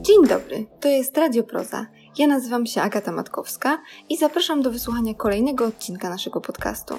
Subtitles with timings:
[0.00, 1.86] Dzień dobry, to jest Radio Proza.
[2.18, 6.98] Ja nazywam się Agata Matkowska i zapraszam do wysłuchania kolejnego odcinka naszego podcastu.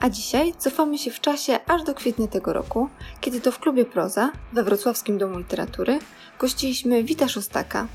[0.00, 2.88] A dzisiaj cofamy się w czasie aż do kwietnia tego roku,
[3.20, 5.98] kiedy to w klubie Proza we Wrocławskim Domu Literatury
[6.40, 7.86] gościliśmy Wita Szostaka.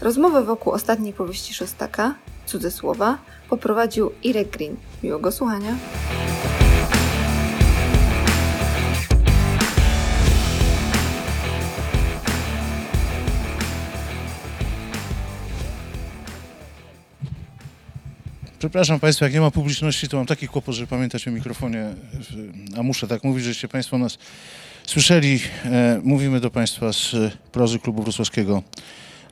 [0.00, 2.14] Rozmowę wokół ostatniej powieści Szostaka,
[2.46, 3.18] Cudze Słowa,
[3.50, 4.76] poprowadził Irek Green.
[5.02, 5.76] Miłego słuchania.
[18.58, 21.94] Przepraszam Państwa, jak nie ma publiczności, to mam taki kłopot, żeby pamiętać o mikrofonie,
[22.78, 24.18] a muszę tak mówić, żeście Państwo nas
[24.86, 25.40] słyszeli.
[25.64, 27.14] E, mówimy do Państwa z
[27.52, 28.62] prozy Klubu Wrocławskiego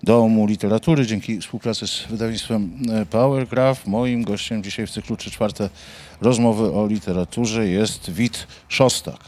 [0.02, 3.86] Domu Literatury dzięki współpracy z wydawnictwem e, Powergraph.
[3.86, 5.70] Moim gościem dzisiaj w cyklu 3 czwarte
[6.20, 9.20] rozmowy o literaturze jest Wit Szostak.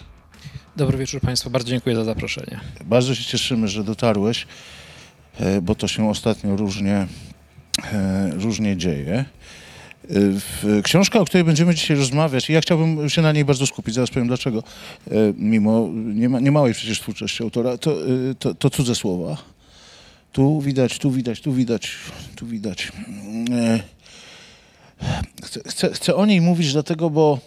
[0.77, 2.61] Dobry wieczór Państwu, bardzo dziękuję za zaproszenie.
[2.85, 4.47] Bardzo się cieszymy, że dotarłeś,
[5.41, 7.07] e, bo to się ostatnio różnie,
[8.37, 9.25] różnie dzieje.
[10.09, 13.95] W- Książka, o której będziemy dzisiaj rozmawiać, i ja chciałbym się na niej bardzo skupić,
[13.95, 14.63] zaraz powiem dlaczego,
[15.11, 19.37] e, mimo nie ma, niemałej przecież twórczości autora, to, e, to, to cudze słowa.
[20.33, 21.91] Tu widać, tu widać, tu widać,
[22.37, 22.93] tu widać.
[23.51, 23.81] E,
[25.45, 27.39] Chcę, chcę, chcę o niej mówić dlatego, bo,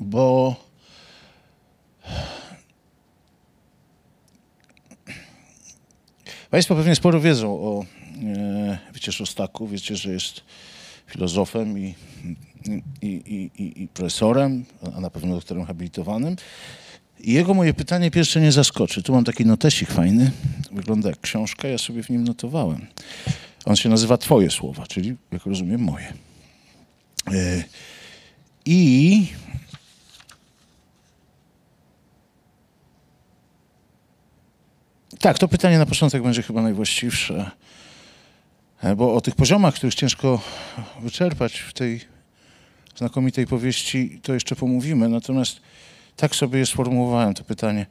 [0.00, 0.56] bo
[6.50, 7.84] Państwo pewnie sporo wiedzą o
[8.36, 9.68] e, Wicie Szostaku.
[9.68, 10.40] Wiecie, że jest
[11.08, 11.94] filozofem i,
[13.02, 14.64] i, i, i, profesorem,
[14.96, 16.36] a na pewno doktorem habilitowanym.
[17.20, 19.02] I jego moje pytanie pierwsze nie zaskoczy.
[19.02, 20.30] Tu mam taki notesik fajny,
[20.72, 22.86] wygląda jak książka, ja sobie w nim notowałem.
[23.64, 26.12] On się nazywa Twoje słowa, czyli, jak rozumiem, moje.
[27.32, 27.64] E,
[28.66, 29.26] I
[35.18, 37.50] tak, to pytanie na początek będzie chyba najwłaściwsze.
[38.82, 40.40] E, Bo o tych poziomach, których ciężko
[41.00, 42.00] wyczerpać w tej
[42.96, 45.08] znakomitej powieści, to jeszcze pomówimy.
[45.08, 45.60] Natomiast
[46.16, 47.86] tak sobie sformułowałem, to pytanie.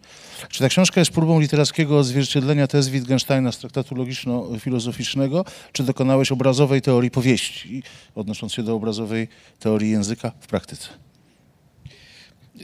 [0.49, 6.81] Czy ta książka jest próbą literackiego odzwierciedlenia tez Wittgensteina z traktatu logiczno-filozoficznego, czy dokonałeś obrazowej
[6.81, 7.83] teorii powieści,
[8.15, 9.27] odnosząc się do obrazowej
[9.59, 11.06] teorii języka w praktyce?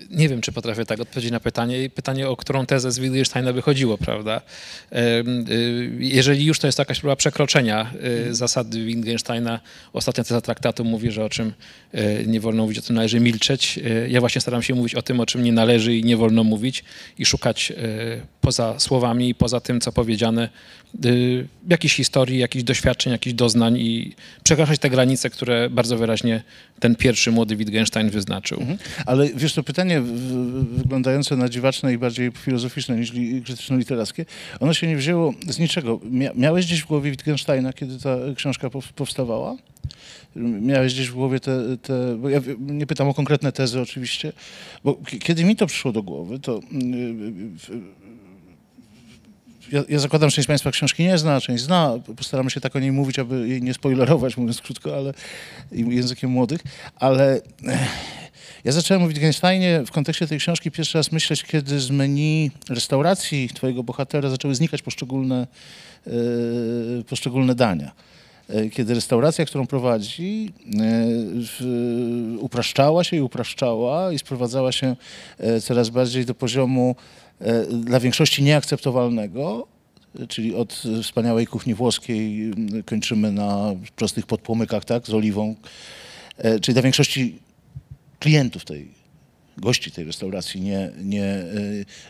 [0.10, 1.90] Nie wiem, czy potrafię tak odpowiedzieć na pytanie.
[1.90, 4.42] Pytanie, o którą tezę z Wittgensteina by chodziło, prawda?
[4.92, 4.98] Y,
[6.00, 7.94] Jeżeli już to jest jakaś próba przekroczenia
[8.30, 9.60] y, zasady Wittgensteina,
[9.94, 11.54] ostatnia teza traktatu mówi, że o czym
[11.94, 13.80] y, nie wolno mówić, o tym należy milczeć.
[14.08, 16.84] Ja właśnie staram się mówić o tym, o czym nie należy i nie wolno mówić
[17.18, 17.74] i szukać
[18.42, 20.50] poza słowami i poza tym, co powiedziane,
[21.06, 26.44] y, historii, jakichś doświadczeń, jakichś doznań i przekraczać te granice, które bardzo wyraźnie
[26.80, 28.66] ten pierwszy młody Wittgenstein wyznaczył.
[29.06, 30.02] Ale wiesz, to pytanie
[30.62, 34.26] wyglądające na dziwaczne i bardziej filozoficzne niż li- krytyczno-literackie,
[34.60, 36.00] ono się nie wzięło z niczego.
[36.04, 39.58] Mia, miałeś gdzieś w głowie Wittgensteina, kiedy ta książka pow- powstawała?
[40.62, 44.34] Miałeś gdzieś w głowie te, te bo ja nie pytam o konkretne tezy oczywiście,
[44.84, 48.03] bo kiedy mi to przyszło do głowy, to mm, w-
[49.74, 52.00] ja, ja zakładam, że część Państwa książki nie zna, część zna.
[52.18, 55.14] Postaramy się tak o niej mówić, aby jej nie spoilerować, mówiąc krótko, ale
[55.72, 56.62] językiem młodych.
[56.96, 57.88] Ale eh,
[58.64, 63.50] ja zacząłem o Wittgensteinie w kontekście tej książki pierwszy raz myśleć, kiedy z menu restauracji
[63.54, 65.48] Twojego bohatera zaczęły znikać poszczególne,
[66.08, 66.12] e,
[67.04, 67.92] poszczególne dania.
[68.50, 74.96] E, Kiedy restauracja, którą prowadzi, e, upraszczała się i upraszczała i sprowadzała się
[75.38, 76.96] e, coraz bardziej do poziomu
[77.70, 79.68] dla większości nieakceptowalnego,
[80.28, 85.56] czyli od wspaniałej kuchni włoskiej m, kończymy na prostych podpłomykach, tak, z oliwą,
[86.62, 87.40] czyli dla większości
[88.20, 88.88] klientów tej,
[89.58, 91.44] gości tej restauracji nie, nie,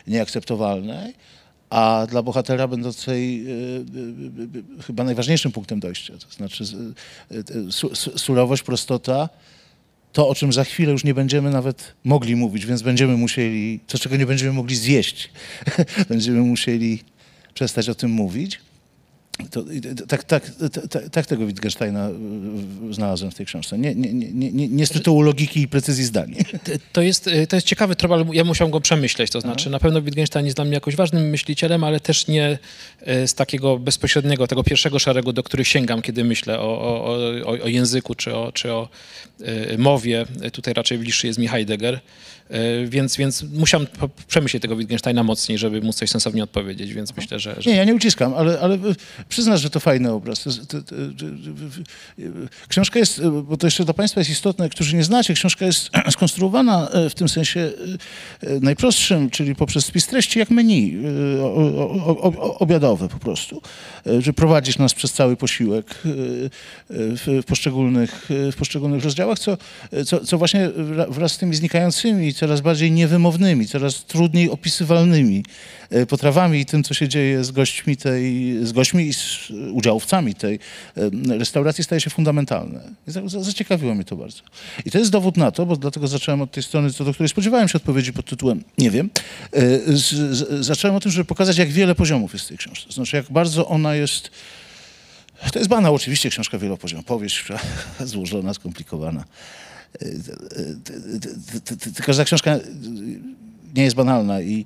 [0.06, 1.14] nieakceptowalnej,
[1.74, 6.64] a dla bohatera będącej e, e, e, chyba najważniejszym punktem dojścia, to znaczy
[8.16, 9.28] surowość, prostota,
[10.12, 13.98] to, o czym za chwilę już nie będziemy nawet mogli mówić, więc będziemy musieli, to
[13.98, 15.30] czego nie będziemy mogli zjeść,
[16.08, 17.02] będziemy musieli
[17.54, 18.60] przestać o tym mówić.
[19.50, 19.64] To,
[20.08, 20.50] tak, tak,
[20.90, 22.10] tak, tak tego Wittgensteina
[22.90, 23.78] y, znalazłem w tej książce.
[23.78, 26.34] Nie, nie, nie, nie, nie, z tytułu logiki i precyzji zdań.
[26.92, 29.30] To- jest, y, to jest ciekawy trop, ale ja musiałem go przemyśleć.
[29.30, 32.58] To znaczy, na pewno Wittgenstein jest dla mnie jakoś ważnym myślicielem, ale też nie
[33.08, 37.64] y, z takiego bezpośredniego, tego pierwszego szeregu, do których sięgam, kiedy myślę o, o, o,
[37.64, 38.88] o języku czy o, czy o
[39.78, 40.26] mowie.
[40.52, 42.00] Tutaj raczej bliższy jest mi Heidegger.
[42.50, 43.86] Y, Więc, więc musiałem
[44.26, 47.56] przemyśleć tego Wittgensteina mocniej, żeby móc coś sensownie odpowiedzieć, więc myślę, że...
[47.58, 47.70] że...
[47.70, 48.78] Nie, ja nie uciskam, ale, ale
[49.28, 50.44] przyznasz, że to fajny obraz.
[52.68, 56.88] Książka jest, bo to jeszcze dla Państwa jest istotne, którzy nie znacie, książka jest skonstruowana
[57.10, 57.72] w tym sensie
[58.60, 60.98] najprostszym, czyli poprzez spis treści, jak menu
[62.58, 63.62] obiadowe po prostu,
[64.18, 65.94] że prowadzisz nas przez cały posiłek
[66.90, 69.56] w poszczególnych, w poszczególnych rozdziałach, co,
[70.06, 70.70] co, co właśnie
[71.08, 75.44] wraz z tymi znikającymi, coraz bardziej niewymownymi, coraz trudniej opisywalnymi
[76.08, 80.58] potrawami i tym, co się dzieje z gośćmi tej, z gośćmi i z udziałowcami tej
[81.28, 82.80] restauracji staje się fundamentalne.
[83.26, 84.42] Zaciekawiło mnie to bardzo.
[84.86, 87.28] I to jest dowód na to, bo dlatego zacząłem od tej strony, co do której
[87.28, 89.10] spodziewałem się odpowiedzi pod tytułem nie wiem.
[89.86, 92.92] Z, z, zacząłem o tym, żeby pokazać, jak wiele poziomów jest w tej książce.
[92.92, 94.30] Znaczy, jak bardzo ona jest...
[95.52, 97.44] To jest banał, oczywiście, książka wielopoziomowa, powieść
[98.00, 99.24] złożona, skomplikowana.
[102.06, 102.58] Każda książka
[103.74, 104.64] nie jest banalna i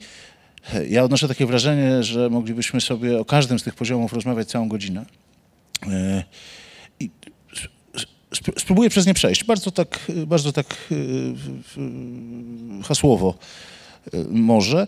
[0.88, 5.06] ja odnoszę takie wrażenie, że moglibyśmy sobie o każdym z tych poziomów rozmawiać całą godzinę.
[7.00, 7.10] I
[8.58, 9.44] spróbuję przez nie przejść.
[9.44, 10.76] Bardzo tak, bardzo tak
[12.84, 13.38] hasłowo
[14.30, 14.86] może.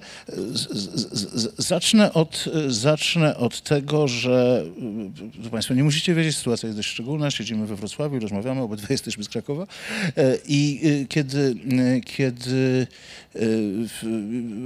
[1.58, 4.64] Zacznę od, zacznę od tego, że
[5.50, 7.31] Państwo nie musicie wiedzieć, sytuacja jest dość szczególna.
[7.31, 9.67] Siedzimy we Wrocławiu, rozmawiamy, obydwa jesteśmy z Krakowa.
[10.49, 11.55] I kiedy,
[12.05, 12.87] kiedy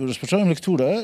[0.06, 1.02] rozpocząłem lekturę,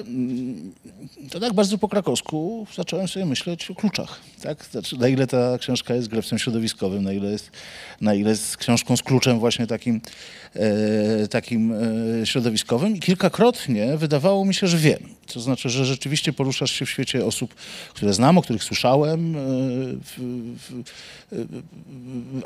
[1.31, 4.21] to tak bardzo po krakowsku zacząłem sobie myśleć o kluczach.
[4.43, 4.67] Tak?
[4.71, 7.51] Znaczy, na ile ta książka jest grewcem środowiskowym, na ile jest,
[8.01, 10.01] na ile jest książką z kluczem właśnie takim,
[11.31, 11.75] takim
[12.25, 12.97] środowiskowym.
[12.97, 13.01] I
[13.41, 14.99] kilkakrotnie wydawało mi się, że wiem.
[15.27, 17.55] To znaczy, że rzeczywiście poruszasz się w świecie osób,
[17.95, 19.37] które znam, o których słyszałem,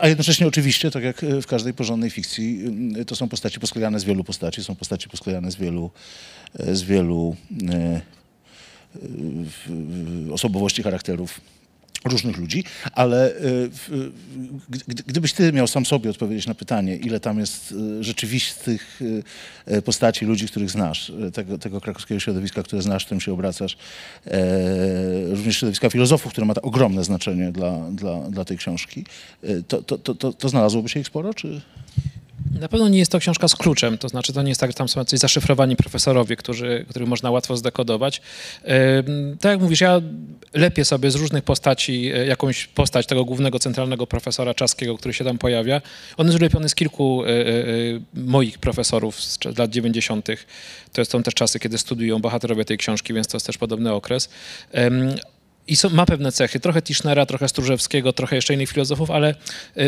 [0.01, 2.61] a jednocześnie oczywiście, tak jak w każdej porządnej fikcji,
[3.07, 5.91] to są postaci posklejane z wielu postaci, są postaci posklejane z wielu,
[6.73, 7.37] z wielu
[10.33, 11.41] osobowości, charakterów
[12.05, 13.35] różnych ludzi, ale
[15.07, 19.01] gdybyś ty miał sam sobie odpowiedzieć na pytanie, ile tam jest rzeczywistych
[19.85, 23.77] postaci, ludzi, których znasz, tego, tego krakowskiego środowiska, które znasz, którym się obracasz,
[25.31, 29.05] również środowiska filozofów, które ma ogromne znaczenie dla, dla, dla tej książki,
[29.69, 31.61] to, to, to, to znalazłoby się ich sporo, czy...
[32.61, 34.75] Na pewno nie jest to książka z kluczem, to znaczy to nie jest tak, że
[34.75, 38.21] tam są jacyś zaszyfrowani profesorowie, którzy, których można łatwo zdekodować.
[39.41, 40.01] Tak jak mówisz, ja
[40.55, 45.39] lepię sobie z różnych postaci jakąś postać tego głównego, centralnego profesora czaskiego, który się tam
[45.39, 45.83] pojawia.
[46.17, 47.23] On jest ulepiony z kilku
[48.15, 50.29] moich profesorów z lat 90.
[50.93, 54.29] To są też czasy, kiedy studiują bohaterowie tej książki, więc to jest też podobny okres.
[55.69, 59.35] I są, ma pewne cechy, trochę Tischnera, trochę Stróżewskiego, trochę jeszcze innych filozofów, ale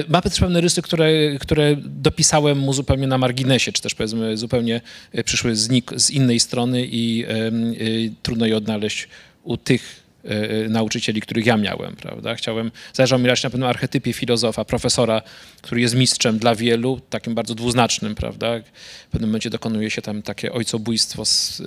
[0.09, 4.81] ma też pewne rysy, które, które dopisałem mu zupełnie na marginesie, czy też powiedzmy zupełnie
[5.25, 7.25] przyszły z, z innej strony i,
[7.81, 9.09] i trudno je odnaleźć
[9.43, 10.07] u tych
[10.69, 12.35] nauczycieli, których ja miałem, prawda?
[12.35, 15.23] Chciałem, zależało mi raczej na pewnym archetypie filozofa, profesora,
[15.63, 18.59] który jest mistrzem dla wielu, takim bardzo dwuznacznym, prawda?
[19.09, 21.63] W pewnym momencie dokonuje się tam takie ojcobójstwo z,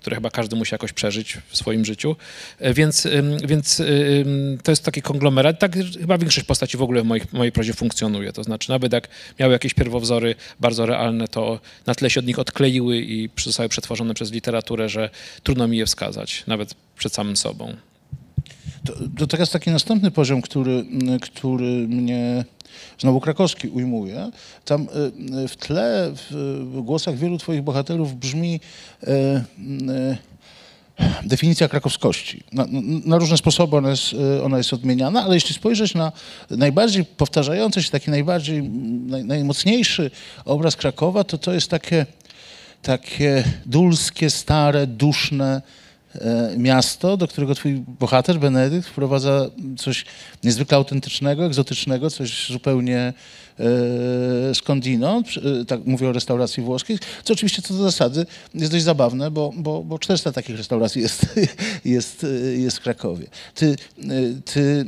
[0.00, 2.16] które chyba każdy musi jakoś przeżyć w swoim życiu.
[2.74, 3.08] Więc,
[3.44, 3.82] więc
[4.62, 5.58] to jest taki konglomerat.
[5.58, 8.32] Tak chyba większość postaci w ogóle w mojej, mojej prozie funkcjonuje.
[8.32, 9.08] To znaczy nawet jak
[9.38, 14.14] miały jakieś pierwowzory bardzo realne, to na tyle się od nich odkleiły i zostały przetworzone
[14.14, 15.10] przez literaturę, że
[15.42, 17.76] trudno mi je wskazać, nawet przed samym sobą.
[18.86, 20.84] To, to teraz taki następny poziom, który,
[21.20, 22.44] który mnie
[22.98, 24.30] znowu krakowski ujmuje,
[24.64, 24.86] tam
[25.48, 26.12] w tle,
[26.60, 28.60] w głosach wielu twoich bohaterów brzmi
[31.22, 32.42] definicja krakowskości.
[32.52, 32.66] Na,
[33.04, 36.12] na, różne sposoby ona jest, ona jest odmieniana, ale jeśli spojrzeć na
[36.50, 40.10] najbardziej powtarzający się, taki najbardziej, naj, najmocniejszy
[40.44, 42.06] obraz Krakowa, to to jest takie,
[42.82, 45.62] takie dulskie, stare, duszne,
[46.56, 50.04] miasto, do którego twój bohater, Benedykt, wprowadza coś
[50.44, 53.12] niezwykle autentycznego, egzotycznego, coś zupełnie
[53.60, 55.26] e, skądinąd.
[55.68, 59.82] Tak mówię o restauracji włoskiej, co oczywiście co do zasady jest dość zabawne, bo, bo,
[59.82, 61.26] bo 400 takich restauracji jest,
[61.84, 62.26] jest,
[62.56, 63.26] jest w Krakowie.
[63.54, 63.76] Ty,
[64.44, 64.86] ty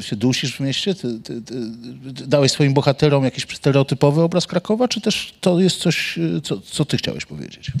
[0.00, 0.94] się dusisz w mieście?
[0.94, 1.54] Ty, ty, ty
[2.26, 6.96] dałeś swoim bohaterom jakiś stereotypowy obraz Krakowa, czy też to jest coś, co, co ty
[6.96, 7.72] chciałeś powiedzieć?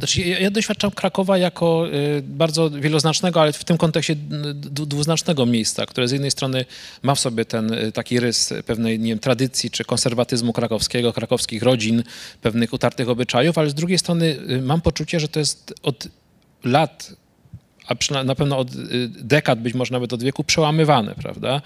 [0.00, 4.16] Znaczy, ja, ja doświadczam Krakowa jako y, bardzo wieloznacznego, ale w tym kontekście
[4.62, 6.64] dwuznacznego miejsca, które z jednej strony
[7.02, 11.62] ma w sobie ten y, taki rys pewnej nie wiem, tradycji czy konserwatyzmu krakowskiego, krakowskich
[11.62, 12.02] rodzin,
[12.42, 16.08] pewnych utartych obyczajów, ale z drugiej strony y, mam poczucie, że to jest od
[16.64, 17.12] lat
[17.90, 21.62] a na pewno od y, dekad, być może nawet od wieku, przełamywane, prawda?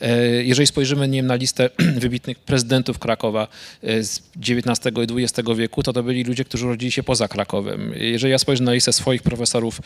[0.00, 1.70] E, jeżeli spojrzymy nie wiem, na listę
[2.04, 3.48] wybitnych prezydentów Krakowa
[3.82, 7.92] e, z XIX i XX wieku, to to byli ludzie, którzy urodzili się poza Krakowem.
[7.96, 9.82] Jeżeli ja spojrzę na listę swoich profesorów e,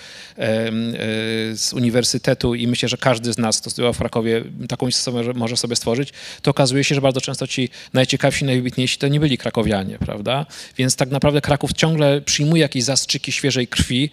[1.56, 5.56] z uniwersytetu i myślę, że każdy z nas, kto studiował w Krakowie, taką listę może
[5.56, 9.98] sobie stworzyć, to okazuje się, że bardzo często ci najciekawsi, najwybitniejsi to nie byli krakowianie,
[9.98, 10.46] prawda?
[10.76, 14.10] Więc tak naprawdę Kraków ciągle przyjmuje jakieś zastrzyki świeżej krwi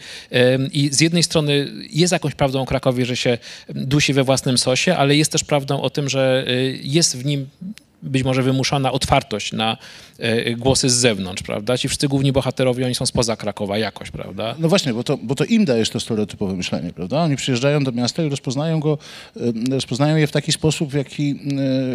[0.71, 3.37] i z jednej strony jest jakąś prawdą o Krakowie, że się
[3.69, 7.47] dusi we własnym sosie, ale jest też prawdą o tym, że y, jest w nim
[8.03, 9.77] być może wymuszana otwartość na
[10.19, 11.77] e, głosy z zewnątrz, prawda?
[11.77, 14.55] Ci wszyscy główni bohaterowie, oni są spoza Krakowa jakoś, prawda?
[14.59, 17.21] No właśnie, bo to, bo to im dajesz to stereotypowe myślenie, prawda?
[17.21, 18.97] Oni przyjeżdżają do miasta i rozpoznają go,
[19.71, 21.39] rozpoznają je w taki sposób, w jaki,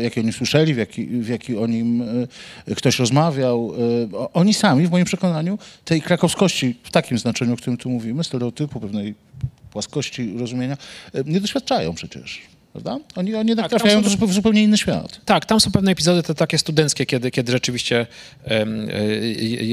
[0.02, 2.04] jaki oni słyszeli, w jaki, w jaki o nim
[2.76, 3.72] ktoś rozmawiał.
[4.32, 8.80] Oni sami, w moim przekonaniu, tej krakowskości w takim znaczeniu, o którym tu mówimy, stereotypu,
[8.80, 9.14] pewnej
[9.74, 10.76] płaskości rozumienia,
[11.26, 12.42] nie doświadczają przecież.
[12.74, 12.98] Prawda?
[13.16, 15.20] Oni, oni tak, trafiają są, w zupełnie inny świat.
[15.24, 18.06] Tak, tam są pewne epizody te takie studenckie, kiedy, kiedy rzeczywiście
[18.50, 18.88] um,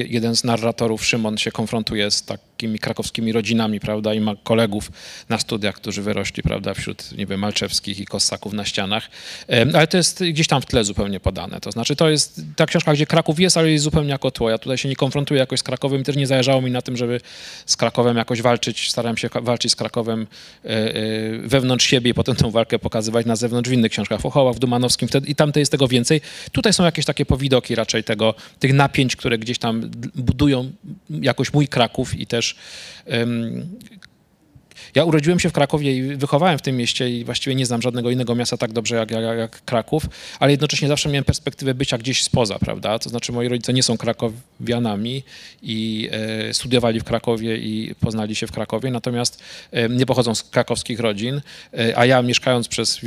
[0.09, 4.91] jeden z narratorów, Szymon, się konfrontuje z takimi krakowskimi rodzinami, prawda, i ma kolegów
[5.29, 9.09] na studiach, którzy wyrośli, prawda, wśród, nie wiem, Malczewskich i Kossaków na ścianach,
[9.47, 11.59] um, ale to jest gdzieś tam w tle zupełnie podane.
[11.59, 14.49] To znaczy, to jest ta książka, gdzie Kraków jest, ale jest zupełnie jako tło.
[14.49, 16.97] Ja tutaj się nie konfrontuję jakoś z Krakowem i też nie zależało mi na tym,
[16.97, 17.21] żeby
[17.65, 18.91] z Krakowem jakoś walczyć.
[18.91, 20.27] Starałem się walczyć z Krakowem
[20.65, 20.93] e, e,
[21.37, 24.59] wewnątrz siebie i potem tą walkę pokazywać na zewnątrz w innych książkach, w Ochołach, w
[24.59, 26.21] Dumanowskim wtedy, i tam jest tego więcej.
[26.51, 30.71] Tutaj są jakieś takie powidoki raczej tego, tych napięć, które gdzieś tam budują
[31.09, 32.55] jakoś mój Kraków i też
[33.05, 33.67] um,
[34.95, 38.11] ja urodziłem się w Krakowie i wychowałem w tym mieście i właściwie nie znam żadnego
[38.11, 40.05] innego miasta tak dobrze jak, jak, jak, Kraków,
[40.39, 42.99] ale jednocześnie zawsze miałem perspektywę bycia gdzieś spoza, prawda?
[42.99, 45.23] To znaczy moi rodzice nie są krakowianami
[45.61, 50.43] i e, studiowali w Krakowie i poznali się w Krakowie, natomiast e, nie pochodzą z
[50.43, 51.41] krakowskich rodzin,
[51.73, 53.01] e, a ja mieszkając przez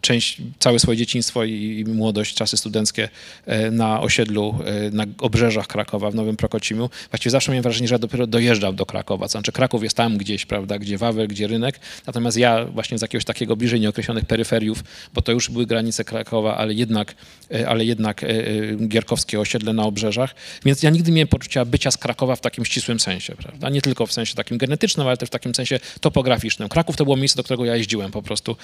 [0.00, 3.08] część, całe swoje dzieciństwo i, i młodość, czasy studenckie
[3.46, 7.94] e, na osiedlu, e, na obrzeżach Krakowa, w Nowym Prokocimiu, właściwie zawsze miałem wrażenie, że
[7.94, 11.46] ja dopiero dojeżdżam do Krakowa, to znaczy Kraków jest tam gdzieś, prawda, gdzie Wawel, gdzie
[11.46, 11.80] rynek.
[12.06, 14.84] Natomiast ja właśnie z jakiegoś takiego bliżej nieokreślonych peryferiów,
[15.14, 17.14] bo to już były granice Krakowa, ale jednak,
[17.54, 18.42] e, ale jednak e, e,
[18.88, 20.34] gierkowskie osiedle na obrzeżach.
[20.64, 23.70] Więc ja nigdy nie miałem poczucia bycia z Krakowa w takim ścisłym sensie, prawda?
[23.70, 26.68] Nie tylko w sensie takim genetycznym, ale też w takim sensie topograficznym.
[26.68, 28.56] Kraków to było miejsce, do którego ja jeździłem po prostu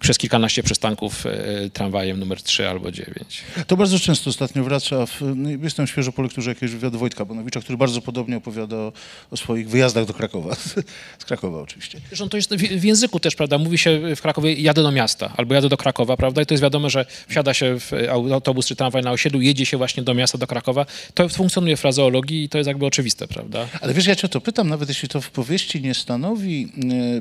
[0.00, 1.24] przez kilkanaście przystanków
[1.72, 3.42] tramwajem numer 3 albo 9.
[3.66, 5.06] To bardzo często ostatnio wraca.
[5.06, 8.92] W, no, jestem świeżo po lekturze jakiegoś wywiadu Wojtka Bonowicza, który bardzo podobnie opowiada o,
[9.30, 10.54] o swoich wyjazdach do Krakowa,
[11.18, 12.00] z Krakowa oczywiście.
[12.08, 15.54] Zresztą to jest w, języku też, prawda, mówi się w Krakowie jadę do miasta albo
[15.54, 17.92] jadę do Krakowa, prawda, i to jest wiadomo, że wsiada się w
[18.32, 20.86] autobus czy tramwaj na osiedlu, jedzie się właśnie do miasta, do Krakowa.
[21.14, 23.68] To funkcjonuje w frazeologii i to jest jakby oczywiste, prawda.
[23.80, 26.72] Ale wiesz, ja cię o to pytam, nawet jeśli to w powieści nie stanowi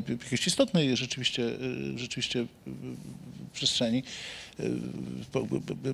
[0.07, 2.45] e, jakiejś istotnej rzeczywiście, e, rzeczywiście
[3.53, 4.03] przestrzeni,
[4.59, 4.63] e,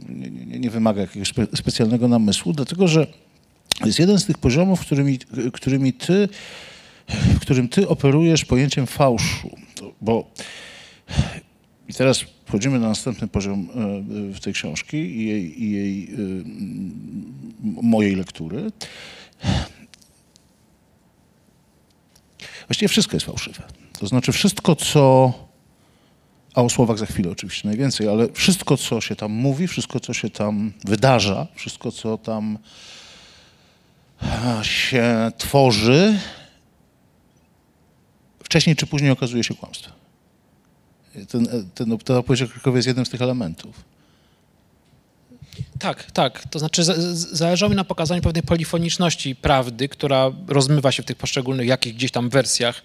[0.09, 3.07] nie, nie wymaga jakiegoś spe, specjalnego namysłu, dlatego że
[3.85, 5.19] jest jeden z tych poziomów, którymi,
[5.53, 6.29] którymi ty
[7.07, 9.57] w którym ty operujesz pojęciem fałszu.
[10.01, 10.31] Bo
[11.87, 16.17] i teraz wchodzimy na następny poziom e, w tej książki i jej, i jej e,
[17.63, 18.71] mojej lektury.
[22.67, 23.63] Właściwie wszystko jest fałszywe.
[23.99, 25.33] To znaczy wszystko, co,
[26.55, 30.13] a o słowach za chwilę oczywiście najwięcej, ale wszystko, co się tam mówi, wszystko, co
[30.13, 32.57] się tam wydarza, wszystko, co tam
[34.61, 36.19] się tworzy,
[38.53, 39.93] wcześniej czy później okazuje się kłamstwem.
[41.27, 43.83] Ten, ten, ta opowieść o Krakowie jest jednym z tych elementów.
[45.79, 46.43] Tak, tak.
[46.49, 46.83] To znaczy
[47.13, 52.11] zależało mi na pokazaniu pewnej polifoniczności prawdy, która rozmywa się w tych poszczególnych jakichś gdzieś
[52.11, 52.81] tam wersjach.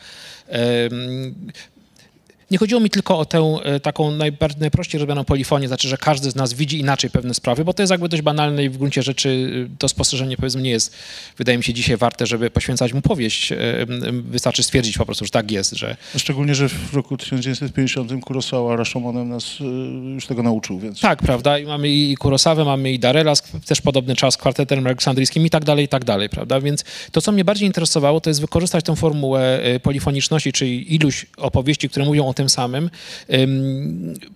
[2.51, 4.11] Nie chodziło mi tylko o tę e, taką
[4.61, 7.91] najprościej robianą polifonię, znaczy, że każdy z nas widzi inaczej pewne sprawy, bo to jest
[7.91, 10.95] jakby dość banalne i w gruncie rzeczy e, to spostrzeżenie powiedzmy nie jest,
[11.39, 13.53] wydaje mi się dzisiaj warte, żeby poświęcać mu powieść.
[13.53, 13.57] E,
[14.23, 15.97] wystarczy stwierdzić po prostu, że tak jest, że...
[16.17, 19.57] Szczególnie, że w roku 1950 Kurosawa Rashomonem nas
[20.15, 21.01] już tego nauczył, więc...
[21.01, 21.59] Tak, prawda?
[21.59, 25.85] I mamy i Kurosawę, mamy i Darelas, też podobny czas kwartetem aleksandryjskim i tak dalej,
[25.85, 26.61] i tak dalej, prawda?
[26.61, 31.89] Więc to, co mnie bardziej interesowało, to jest wykorzystać tę formułę polifoniczności, czyli iluś opowieści,
[31.89, 32.91] które mówią o tym samym,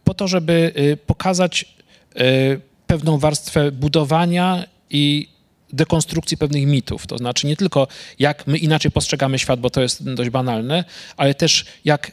[0.04, 1.74] po to, żeby y, pokazać
[2.20, 5.28] y, pewną warstwę budowania i
[5.72, 7.06] dekonstrukcji pewnych mitów.
[7.06, 10.84] To znaczy nie tylko jak my inaczej postrzegamy świat, bo to jest dość banalne,
[11.16, 12.12] ale też jak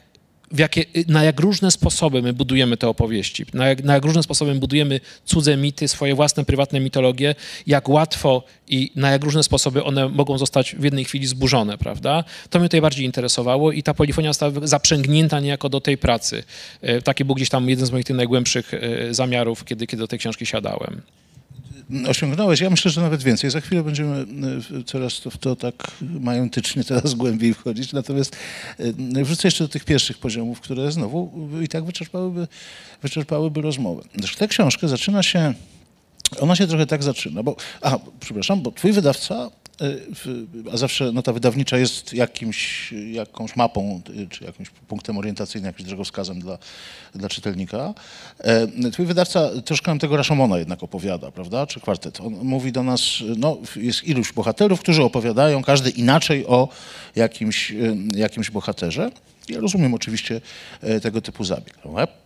[0.58, 4.54] jakie, na jak różne sposoby my budujemy te opowieści, na jak, na jak różne sposoby
[4.54, 7.36] my budujemy cudze mity, swoje własne, prywatne mitologie,
[7.68, 12.24] jak łatwo i na jak różne sposoby one mogą zostać w jednej chwili zburzone, prawda?
[12.50, 16.44] To mnie tutaj bardziej interesowało i ta polifonia została zaprzęgnięta niejako do tej pracy.
[16.82, 20.08] E, taki był gdzieś tam jeden z moich tych najgłębszych e, zamiarów, kiedy, kiedy do
[20.08, 21.02] tej książki siadałem
[22.08, 22.60] osiągnąłeś.
[22.62, 23.50] Ja myślę, że nawet więcej.
[23.50, 24.26] Za chwilę będziemy
[24.80, 27.94] e, coraz to, w to tak majątycznie teraz głębiej wchodzić.
[27.94, 28.36] Natomiast
[29.16, 32.48] e, wrócę jeszcze do tych pierwszych poziomów, które znowu i tak wyczerpałyby,
[33.02, 34.04] wyczerpałyby rozmowę.
[34.20, 35.54] Zresztą tę książkę zaczyna się,
[36.40, 37.56] ona się trochę tak zaczyna, bo,
[38.20, 39.50] przepraszam, bo twój wydawca
[40.74, 46.58] a zawsze nota wydawnicza jest jakimś, jakąś mapą, czy jakimś punktem orientacyjnym, jakimś drogowskazem dla,
[47.16, 47.94] dla czytelnika.
[48.40, 52.22] E, twój wydawca troszkę nam tego Rashomona jednak opowiada, prawda, czy kwartet.
[52.22, 53.02] On mówi do nas,
[53.38, 56.70] no jest iluś bohaterów, którzy opowiadają każdy inaczej o
[57.16, 57.74] jakimś,
[58.16, 59.12] jakimś bohaterze.
[59.50, 60.42] Ja rozumiem oczywiście
[60.82, 61.78] e, tego typu zabieg.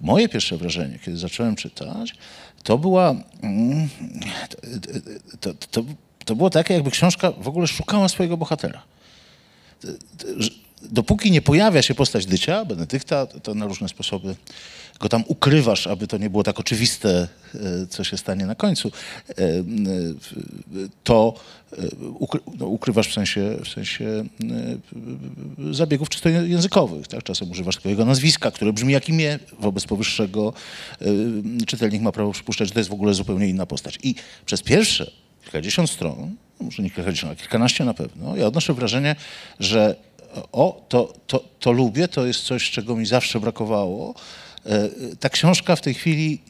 [0.01, 2.15] Moje pierwsze wrażenie, kiedy zacząłem czytać,
[2.63, 3.15] to była...
[3.41, 3.89] Mm,
[5.39, 5.83] to, to, to,
[6.25, 8.81] to było tak, jakby książka w ogóle szukała swojego bohatera.
[10.81, 14.35] Dopóki nie pojawia się postać Dycia, Benedykta, to na różne sposoby
[14.99, 18.91] go tam ukrywasz, aby to nie było tak oczywiste, e, co się stanie na końcu,
[19.29, 19.63] e, e,
[21.03, 21.33] to
[22.59, 24.25] no, ukrywasz w sensie, w sensie
[25.71, 27.07] zabiegów czysto językowych.
[27.07, 27.23] Tak?
[27.23, 29.39] Czasem używasz tylko jego nazwiska, które brzmi jak imię.
[29.59, 30.53] Wobec powyższego
[31.67, 33.99] czytelnik ma prawo przypuszczać, że to jest w ogóle zupełnie inna postać.
[34.03, 34.15] I
[34.45, 35.11] przez pierwsze
[35.43, 39.15] kilkadziesiąt stron, no może nie kilkadziesiąt, ale kilkanaście na pewno, ja odnoszę wrażenie,
[39.59, 39.95] że
[40.51, 44.13] o, to, to, to lubię, to jest coś, czego mi zawsze brakowało.
[44.65, 46.41] E, ta książka w tej chwili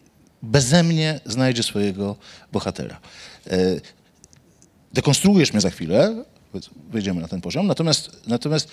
[0.41, 2.15] bezemnie znajdzie swojego
[2.51, 2.99] bohatera.
[3.47, 3.57] E,
[4.93, 6.23] dekonstruujesz mnie za chwilę,
[6.89, 8.67] wejdziemy na ten poziom, natomiast, natomiast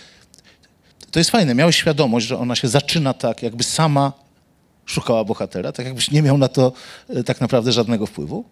[1.10, 4.12] to jest fajne, miałeś świadomość, że ona się zaczyna tak, jakby sama
[4.86, 6.72] szukała bohatera, tak jakbyś nie miał na to
[7.08, 8.44] e, tak naprawdę żadnego wpływu?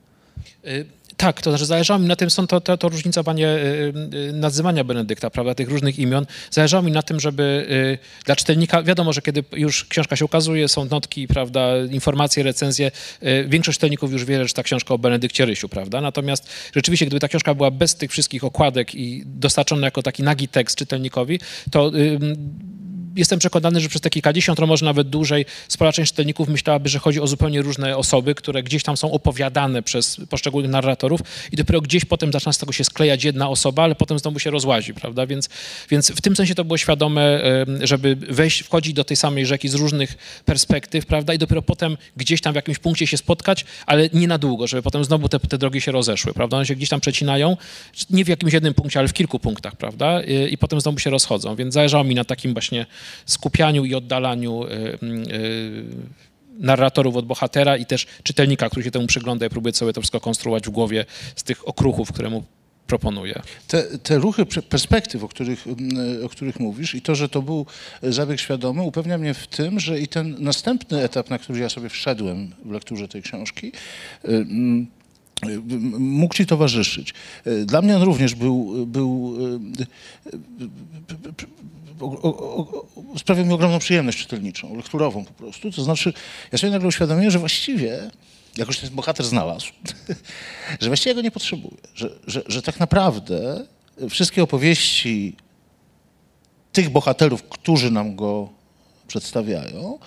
[1.19, 3.93] Tak, to znaczy zależało mi na tym, są to, to, to różnica, panie, y,
[4.29, 6.27] y, nazywania Benedykta, prawda, tych różnych imion.
[6.51, 7.67] Zależało mi na tym, żeby
[8.23, 12.91] y, dla czytelnika, wiadomo, że kiedy już książka się ukazuje, są notki, prawda, informacje, recenzje,
[13.47, 17.29] większość czytelników już wie, że ta książka o Benedykcie Rysiu, prawda, natomiast rzeczywiście, gdyby ta
[17.29, 21.41] książka była bez tych wszystkich okładek i dostarczona jako taki nagi tekst czytelnikowi,
[21.71, 21.93] to
[23.19, 27.21] jestem przekonany, że przez te kilkadziesiąt, może nawet dłużej, spora część czytelników myślałaby, że chodzi
[27.21, 31.21] o zupełnie różne osoby, które gdzieś tam są opowiadane przez poszczególnych narratorów
[31.53, 34.51] i dopiero gdzieś potem zaczyna z tego się sklejać jedna osoba, ale potem znowu się
[34.51, 35.27] rozłazi, prawda?
[35.27, 35.49] Więc,
[35.91, 37.41] więc w tym sensie to było świadome,
[37.81, 41.35] żeby wejść, wchodzić do tej samej rzeki z różnych perspektyw, prawda?
[41.35, 44.83] I dopiero potem gdzieś tam w jakimś punkcie się spotkać, ale nie na długo, żeby
[44.83, 46.57] potem znowu te, te drogi się rozeszły, prawda?
[46.57, 47.57] One się gdzieś tam przecinają,
[48.11, 50.23] nie w jakimś jednym punkcie, ale w kilku punktach, prawda?
[50.23, 52.87] I, i potem znowu się rozchodzą, więc zależało mi na takim właśnie
[53.27, 54.69] skupianiu i oddalaniu y,
[55.33, 55.85] y,
[56.59, 60.21] narratorów od bohatera i też czytelnika, który się temu przygląda i próbuje sobie to wszystko
[60.21, 61.05] konstruować w głowie
[61.37, 62.45] z tych okruchów, które mu
[62.87, 63.43] proponuje.
[63.69, 67.67] Te, te ruchy perspektyw, o których, mm, o których mówisz i to, że to był
[68.03, 71.89] zabieg świadomy, upewnia mnie w tym, że i ten następny etap, na który ja sobie
[71.89, 73.73] wszedłem w lekturze tej książki,
[74.25, 74.47] y,
[75.99, 77.15] mógł ci towarzyszyć.
[77.67, 79.37] Dla mnie on również był, był
[83.19, 85.73] sprawia mi ogromną przyjemność czytelniczą, lekturową po prostu.
[85.73, 86.13] To znaczy,
[86.53, 88.11] ja sobie nagle uświadomiłem, że właściwie,
[88.57, 89.73] jak już ten bohater znalazł,
[90.81, 91.77] że właściwie go nie potrzebuję.
[91.95, 93.67] Że, że, że tak naprawdę
[94.11, 95.37] wszystkie opowieści
[96.73, 98.49] tych bohaterów, którzy nam go
[99.09, 99.99] przedstawiają,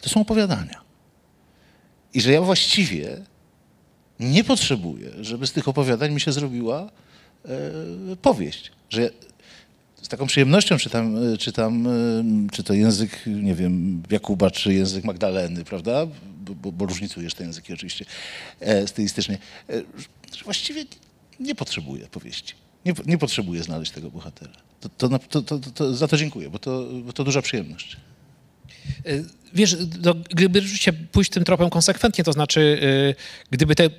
[0.00, 0.80] to są opowiadania.
[2.14, 3.22] I że ja właściwie
[4.20, 6.90] nie potrzebuję, żeby z tych opowiadań mi się zrobiła
[7.44, 7.48] e,
[8.22, 8.72] powieść.
[8.90, 9.10] Że
[10.02, 11.90] z taką przyjemnością czytam, e, czytam, e,
[12.52, 16.06] czy to język, nie wiem, Jakuba, czy język Magdaleny, prawda?
[16.62, 18.04] Bo, bo różnicujesz te języki oczywiście
[18.86, 19.38] stylistycznie.
[20.44, 20.84] Właściwie
[21.40, 22.54] nie potrzebuję powieści.
[22.84, 24.52] Nie, nie potrzebuję znaleźć tego bohatera.
[24.80, 27.96] To, to, to, to, za to dziękuję, bo to, bo to duża przyjemność.
[29.54, 32.80] Wiesz, to, gdyby rzeczywiście pójść tym tropem konsekwentnie, to znaczy,
[33.50, 33.90] gdyby te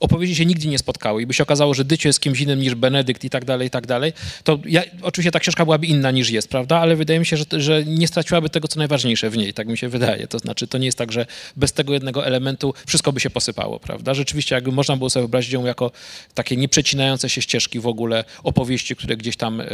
[0.00, 2.74] opowieści się nigdy nie spotkały i by się okazało, że Dycio jest kimś innym niż
[2.74, 4.12] Benedykt i tak dalej, i tak dalej,
[4.44, 6.78] to ja, oczywiście ta książka byłaby inna niż jest, prawda?
[6.78, 9.78] Ale wydaje mi się, że, że nie straciłaby tego, co najważniejsze w niej, tak mi
[9.78, 10.26] się wydaje.
[10.26, 13.80] To znaczy, to nie jest tak, że bez tego jednego elementu wszystko by się posypało,
[13.80, 14.14] prawda?
[14.14, 15.90] Rzeczywiście, jakby można było sobie wyobrazić ją jako
[16.34, 19.66] takie nieprzecinające się ścieżki w ogóle opowieści, które gdzieś tam y,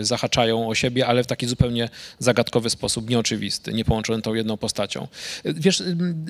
[0.00, 5.08] zahaczają o siebie, ale w taki zupełnie zagadkowy sposób, nieoczywisty, nie połączony tą jedną postacią.
[5.44, 5.82] Wiesz,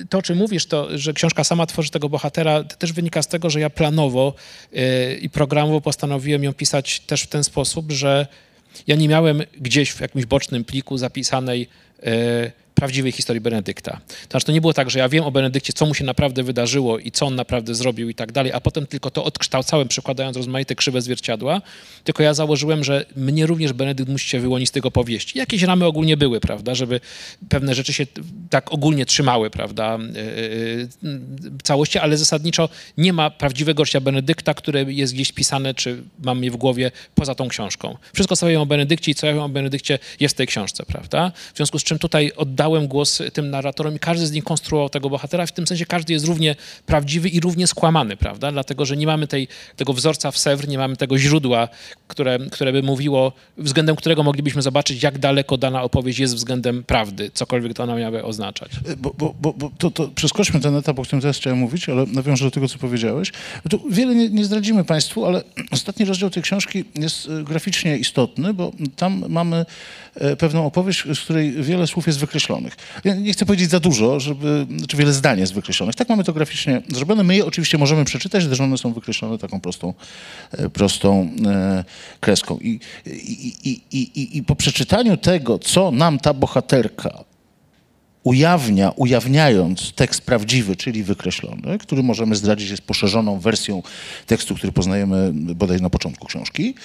[0.09, 3.49] to, o czym mówisz, to, że książka sama tworzy tego bohatera, też wynika z tego,
[3.49, 4.33] że ja planowo
[4.73, 8.27] y, i programowo postanowiłem ją pisać też w ten sposób, że
[8.87, 11.67] ja nie miałem gdzieś w jakimś bocznym pliku zapisanej
[12.03, 13.91] y, prawdziwej historii Benedykta.
[13.91, 16.43] To znaczy, to nie było tak, że ja wiem o Benedykcie, co mu się naprawdę
[16.43, 20.37] wydarzyło i co on naprawdę zrobił i tak dalej, a potem tylko to odkształcałem, przekładając
[20.37, 21.61] rozmaite krzywe zwierciadła,
[22.03, 25.37] tylko ja założyłem, że mnie również Benedykt musi się wyłonić z tego powieści.
[25.39, 26.99] Jakieś ramy ogólnie były, prawda, żeby
[27.49, 28.05] pewne rzeczy się
[28.49, 29.99] tak ogólnie trzymały, prawda,
[31.03, 31.19] yy,
[31.63, 36.51] całości, ale zasadniczo nie ma prawdziwego życia Benedykta, które jest gdzieś pisane, czy mam je
[36.51, 37.97] w głowie poza tą książką.
[38.13, 40.83] Wszystko, co wiem o Benedykcie i co ja wiem o Benedykcie jest w tej książce,
[40.85, 41.31] prawda?
[41.53, 45.09] W związku z czym tutaj oddałem głos tym narratorom i każdy z nich konstruował tego
[45.09, 46.55] bohatera, w tym sensie każdy jest równie
[46.85, 48.51] prawdziwy i równie skłamany, prawda?
[48.51, 51.67] Dlatego, że nie mamy tej, tego wzorca w Sewr, nie mamy tego źródła,
[52.07, 57.31] które, które by mówiło, względem którego moglibyśmy zobaczyć, jak daleko dana opowieść jest względem prawdy,
[57.33, 58.71] cokolwiek to ona miałaby oznaczać.
[58.97, 62.05] Bo, bo, bo, bo to, to przeskoczmy ten etap, o którym teraz chciałem mówić, ale
[62.05, 63.31] nawiążę do tego, co powiedziałeś.
[63.69, 68.53] Tu wiele nie, nie zdradzimy Państwu, ale ostatni rozdział tej książki jest e, graficznie istotny,
[68.53, 69.65] bo tam mamy
[70.15, 72.52] e, pewną opowieść, z której wiele słów jest wykreślonych.
[73.03, 75.95] Ja nie chcę powiedzieć za dużo, żeby, czy wiele zdań jest wykreślonych.
[75.95, 77.23] Tak mamy to graficznie zrobione.
[77.23, 79.93] My je oczywiście możemy przeczytać, gdyż one są wykreślone taką prostą,
[80.51, 81.83] e, prostą e,
[82.19, 82.57] kreską.
[82.61, 87.23] I, i, i, i, I po przeczytaniu tego, co nam ta bohaterka
[88.23, 93.83] ujawnia, ujawniając tekst prawdziwy, czyli wykreślony, który możemy zdradzić jest poszerzoną wersją
[94.27, 96.75] tekstu, który poznajemy bodaj na początku książki,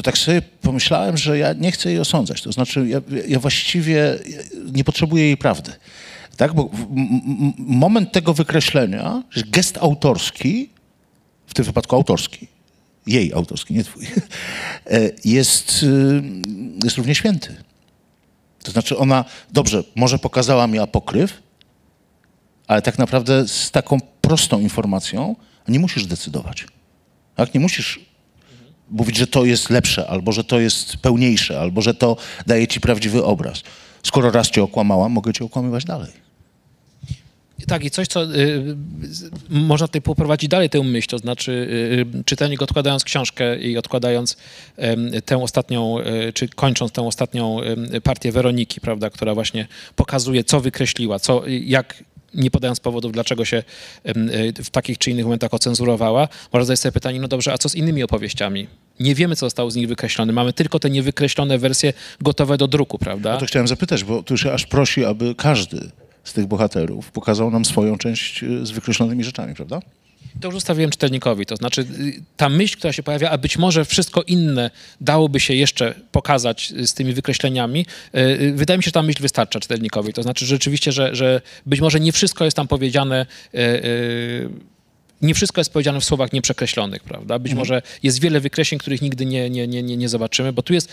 [0.00, 2.42] to tak sobie pomyślałem, że ja nie chcę jej osądzać.
[2.42, 4.18] To znaczy, ja, ja właściwie
[4.72, 5.72] nie potrzebuję jej prawdy.
[6.36, 6.54] Tak?
[6.54, 6.70] Bo
[7.58, 10.70] moment tego wykreślenia, gest autorski,
[11.46, 12.48] w tym wypadku autorski,
[13.06, 14.06] jej autorski, nie twój,
[14.86, 16.22] e, jest, y,
[16.84, 17.56] jest równie święty.
[18.62, 21.42] To znaczy ona, dobrze, może pokazała mi apokryf,
[22.66, 25.36] ale tak naprawdę z taką prostą informacją
[25.68, 26.66] nie musisz decydować.
[27.36, 27.54] Tak?
[27.54, 28.09] Nie musisz
[28.90, 32.80] mówić, że to jest lepsze, albo że to jest pełniejsze, albo że to daje ci
[32.80, 33.62] prawdziwy obraz.
[34.02, 36.10] Skoro raz cię okłamałam, mogę cię okłamywać dalej.
[37.66, 38.76] Tak, i coś, co y,
[39.50, 41.52] można tutaj poprowadzić dalej tę myśl, to znaczy
[42.20, 44.36] y, czytelnik odkładając książkę i odkładając
[45.16, 45.96] y, tę ostatnią,
[46.34, 47.56] czy kończąc tę ostatnią
[48.02, 53.62] partię Weroniki, prawda, która właśnie pokazuje, co wykreśliła, co, jak nie podając powodów, dlaczego się
[54.64, 57.74] w takich czy innych momentach ocenzurowała, można zadać sobie pytanie, no dobrze, a co z
[57.74, 58.66] innymi opowieściami?
[59.00, 60.32] Nie wiemy, co zostało z nich wykreślone.
[60.32, 63.32] Mamy tylko te niewykreślone wersje gotowe do druku, prawda?
[63.32, 65.90] No to chciałem zapytać, bo tu się aż prosi, aby każdy
[66.24, 69.80] z tych bohaterów pokazał nam swoją część y, z wykreślonymi rzeczami, prawda?
[70.40, 71.46] To już zostawiłem czytelnikowi.
[71.46, 75.54] To znaczy, y, ta myśl, która się pojawia, a być może wszystko inne dałoby się
[75.54, 77.86] jeszcze pokazać y, z tymi wykreśleniami,
[78.54, 80.12] wydaje mi się, że ta myśl wystarcza czytelnikowi.
[80.12, 83.26] To znaczy, rzeczywiście, że, że być może nie wszystko jest tam powiedziane
[85.22, 87.38] nie wszystko jest powiedziane w słowach nieprzekreślonych, prawda?
[87.38, 87.58] Być mhm.
[87.58, 90.88] może jest wiele wykreśleń, których nigdy nie, nie, nie, nie zobaczymy, bo tu jest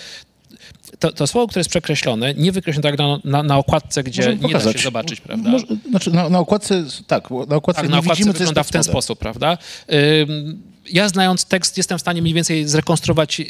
[0.99, 4.53] to, to, słowo, które jest przekreślone, nie wykreślone tak na, na, na okładce, gdzie nie
[4.53, 5.49] da się zobaczyć, prawda?
[5.49, 8.83] Może, znaczy na, na, okładce, tak, na okładce tak, na okładce widzimy, wygląda w ten
[8.83, 9.57] sposób, prawda?
[10.29, 13.45] Ym, ja znając tekst jestem w stanie mniej więcej zrekonstruować, y,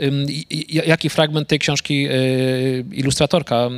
[0.00, 3.68] y, jaki fragment tej książki y, ilustratorka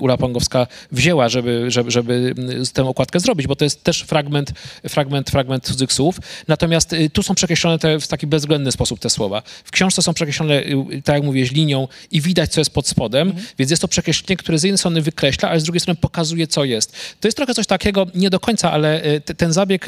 [0.00, 2.34] Ula Pongowska wzięła, żeby, żeby, żeby
[2.72, 4.52] tę okładkę zrobić, bo to jest też fragment,
[4.88, 6.18] fragment, fragment cudzych słów.
[6.48, 9.42] Natomiast tu są przekreślone te, w taki bezwzględny sposób te słowa.
[9.64, 10.62] W książce są przekreślone,
[11.04, 13.46] tak jak mówiłeś, linią i widać, co jest pod spodem, mhm.
[13.58, 16.64] więc jest to przekreślenie, które z jednej strony wykreśla, ale z drugiej strony pokazuje, co
[16.64, 16.92] jest.
[17.20, 19.02] To jest trochę coś takiego, nie do końca, ale
[19.36, 19.86] ten zabieg,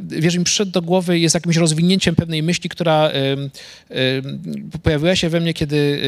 [0.00, 3.10] wiesz, mi przyszedł do głowy, jest jakimś rozwinięciem pewnej myśli, która
[4.82, 6.00] pojawiła się we mnie, kiedy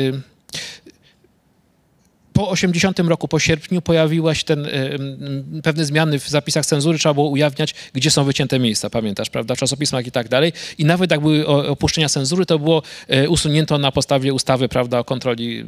[2.39, 7.15] po 80 roku, po sierpniu pojawiła się ten, y, pewne zmiany w zapisach cenzury, trzeba
[7.15, 10.53] było ujawniać, gdzie są wycięte miejsca, pamiętasz, prawda, w czasopismach i tak dalej.
[10.79, 12.83] I nawet jak były opuszczenia cenzury, to było
[13.15, 15.65] y, usunięto na podstawie ustawy, prawda, o kontroli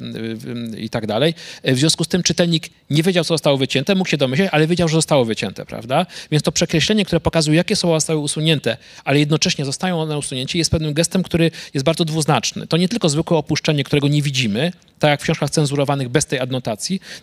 [0.78, 1.34] i tak dalej.
[1.64, 4.88] W związku z tym czytelnik nie wiedział, co zostało wycięte, mógł się domyśleć, ale wiedział,
[4.88, 6.06] że zostało wycięte, prawda.
[6.30, 10.70] Więc to przekreślenie, które pokazuje, jakie słowa zostały usunięte, ale jednocześnie zostają one usunięte, jest
[10.70, 12.66] pewnym gestem, który jest bardzo dwuznaczny.
[12.66, 16.38] To nie tylko zwykłe opuszczenie, którego nie widzimy, tak jak w książkach cenzurowanych bez tej
[16.38, 16.59] adnotacji,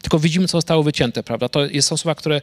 [0.02, 1.50] tylko widzimy, co zostało wycięte, prawda?
[1.50, 2.42] To są słowa, które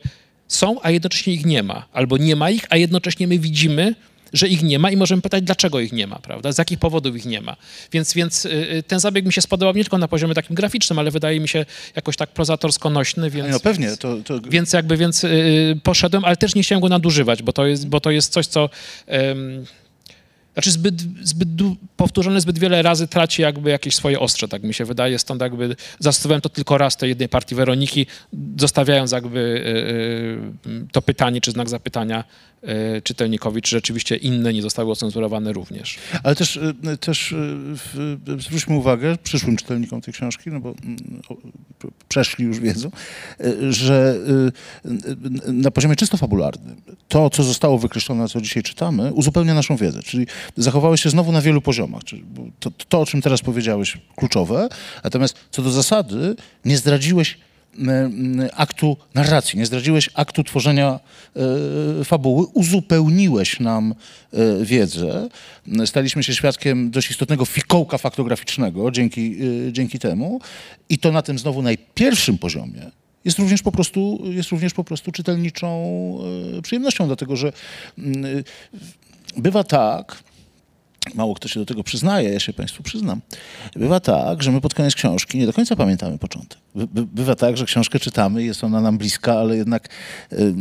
[0.49, 1.89] są, a jednocześnie ich nie ma.
[1.93, 3.95] Albo nie ma ich, a jednocześnie my widzimy,
[4.33, 6.53] że ich nie ma i możemy pytać, dlaczego ich nie ma, prawda?
[6.53, 7.57] Z jakich powodów ich nie ma.
[7.93, 11.11] Więc, więc y, ten zabieg mi się spodobał nie tylko na poziomie takim graficznym, ale
[11.11, 13.49] wydaje mi się jakoś tak prozatorsko nośny, więc...
[13.51, 14.17] No pewnie, to...
[14.25, 14.41] to...
[14.41, 15.31] Więc jakby, więc yy,
[15.83, 18.71] poszedłem, ale też nie chciałem go nadużywać, bo to jest, bo to jest coś, co...
[19.09, 19.65] Yy,
[20.55, 21.49] znaczy zbyt, zbyt
[21.97, 25.19] powtórzony zbyt wiele razy traci jakby jakieś swoje ostrze, tak mi się wydaje.
[25.19, 28.07] Stąd jakby zastosowałem to tylko raz tej jednej partii Weroniki,
[28.57, 32.25] zostawiając jakby y, y, to pytanie czy znak zapytania
[33.05, 35.97] czytelnikowi, czy rzeczywiście inne nie zostały ocenzurowane również.
[36.23, 40.97] Ale też, y, też w- zwróćmy uwagę przyszłym czytelnikom tej książki, no bo mm,
[42.09, 42.91] przeszli już wiedzą,
[43.71, 44.15] że
[45.47, 46.77] na poziomie czysto fabularnym
[47.09, 50.03] to, co zostało wykreślone, co dzisiaj czytamy, uzupełnia naszą wiedzę.
[50.03, 52.03] Czyli zachowało się znowu na wielu poziomach.
[52.61, 54.69] To, to, o czym teraz powiedziałeś, kluczowe.
[55.05, 57.39] Natomiast co do zasady, nie zdradziłeś
[58.53, 61.01] aktu narracji, nie zdradziłeś aktu tworzenia
[62.01, 63.95] e, fabuły, uzupełniłeś nam
[64.33, 65.29] e, wiedzę.
[65.87, 69.37] Staliśmy się świadkiem dość istotnego fikołka faktograficznego dzięki,
[69.69, 70.41] e, dzięki temu.
[70.89, 72.91] I to na tym znowu najpierwszym poziomie
[73.25, 75.85] jest również po prostu, jest również po prostu czytelniczą
[76.63, 77.53] przyjemnością, dlatego że
[79.37, 80.24] bywa tak,
[81.15, 83.21] mało kto się do tego przyznaje, ja się Państwu przyznam.
[83.77, 86.59] Bywa tak, że my pod koniec książki nie do końca pamiętamy początek.
[86.75, 89.89] By, by, bywa tak, że książkę czytamy, jest ona nam bliska, ale jednak
[90.33, 90.53] y, y,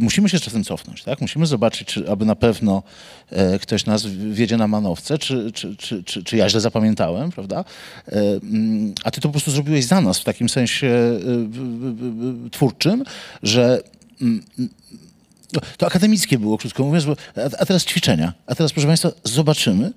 [0.00, 1.20] musimy się czasem cofnąć, tak?
[1.20, 2.82] Musimy zobaczyć, czy aby na pewno
[3.30, 7.64] e, ktoś nas wiedzie na manowce, czy, czy, czy, czy, czy ja źle zapamiętałem, prawda?
[8.08, 10.86] E, mm, a ty to po prostu zrobiłeś za nas w takim sensie
[12.46, 13.04] y, twórczym,
[13.42, 13.82] że
[14.20, 14.42] mm,
[15.76, 17.16] to akademickie było, krótko mówiąc, bo,
[17.58, 18.32] a, teraz ćwiczenia.
[18.46, 19.92] A teraz, proszę Państwa, zobaczymy,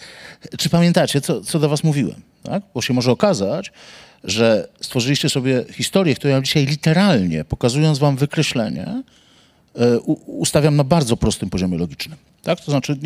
[0.58, 2.22] czy pamiętacie, co, co do Was mówiłem.
[2.42, 2.62] Tak?
[2.74, 3.72] Bo się może okazać,
[4.24, 9.02] że stworzyliście sobie historię, którą ja dzisiaj literalnie, pokazując Wam wykreślenie,
[9.76, 12.18] e, ustawiam na bardzo prostym poziomie logicznym.
[12.42, 12.60] Tak?
[12.60, 12.98] To znaczy,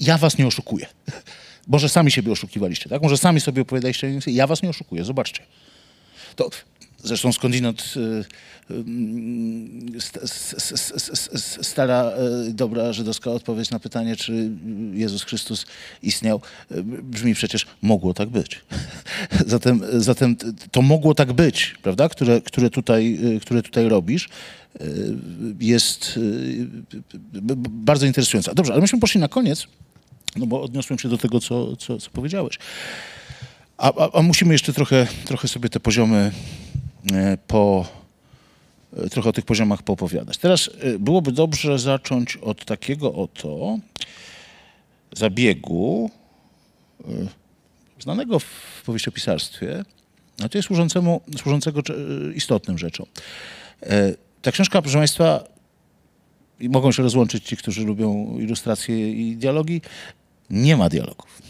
[0.00, 0.86] ja Was nie oszukuję.
[1.66, 3.02] Może sami siebie oszukiwaliście, tak?
[3.02, 5.42] Może sami sobie opowiadaliście, ja Was nie oszukuję, zobaczcie.
[6.36, 6.50] To
[7.04, 8.24] zresztą skądinąd y,
[8.70, 8.84] y,
[11.62, 12.12] stara,
[12.48, 14.50] y, dobra żydowska odpowiedź na pytanie, czy
[14.92, 15.66] Jezus Chrystus
[16.02, 16.40] istniał,
[16.72, 18.60] y, brzmi przecież mogło tak być.
[19.46, 20.36] Zatem, zatem
[20.70, 24.28] to mogło tak być, prawda, które, które, tutaj, y, które tutaj robisz,
[24.80, 25.16] y,
[25.60, 26.66] jest y,
[27.70, 28.54] bardzo interesujące.
[28.54, 29.66] Dobrze, ale myśmy poszli na koniec,
[30.36, 32.58] no bo odniosłem się do tego, co, co, co powiedziałeś.
[33.78, 36.32] A, a, a musimy jeszcze trochę, trochę sobie te poziomy e,
[37.46, 37.86] po,
[38.96, 40.38] e, trochę o tych poziomach poopowiadać.
[40.38, 43.78] Teraz e, byłoby dobrze zacząć od takiego oto
[45.16, 46.10] zabiegu
[47.00, 47.04] e,
[47.98, 49.84] znanego w powieściopisarstwie,
[50.44, 51.82] a to jest służącemu, służącego
[52.34, 53.06] istotnym rzeczom.
[53.82, 55.44] E, Ta książka, proszę Państwa,
[56.60, 59.80] i mogą się rozłączyć ci, którzy lubią ilustracje i dialogi,
[60.50, 61.42] nie ma dialogów.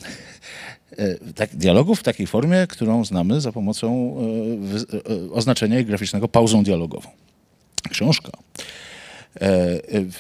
[0.99, 6.63] E, tak, dialogów w takiej formie, którą znamy za pomocą e, e, oznaczenia graficznego pauzą
[6.65, 7.11] dialogową.
[7.91, 8.31] Książka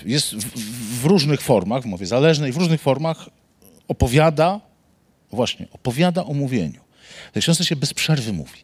[0.06, 3.28] jest w- w różnych formach, w mowie zależnej, w różnych formach
[3.88, 4.61] opowiada,
[5.33, 6.80] właśnie, opowiada o mówieniu.
[7.30, 8.59] W tej książce się bez przerwy mówi.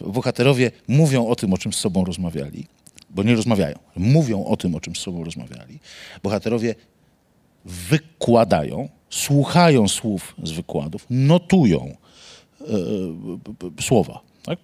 [0.00, 2.66] Bohaterowie mówią o tym, o czym z sobą rozmawiali,
[3.10, 5.78] bo nie rozmawiają, mówią o tym, o czym z sobą rozmawiali.
[6.22, 6.74] Bohaterowie
[7.64, 11.96] wykładają, słuchają słów z wykładów, notują
[12.60, 12.64] e,
[13.82, 14.20] słowa.
[14.48, 14.58] Tak?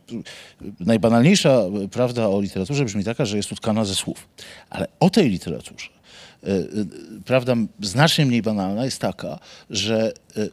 [0.81, 4.29] Najbanalniejsza prawda o literaturze brzmi taka, że jest utkana ze słów.
[4.71, 5.89] Ale o tej literaturze
[6.43, 6.63] e, e,
[7.25, 9.39] prawda znacznie mniej banalna jest taka,
[9.71, 10.49] że e,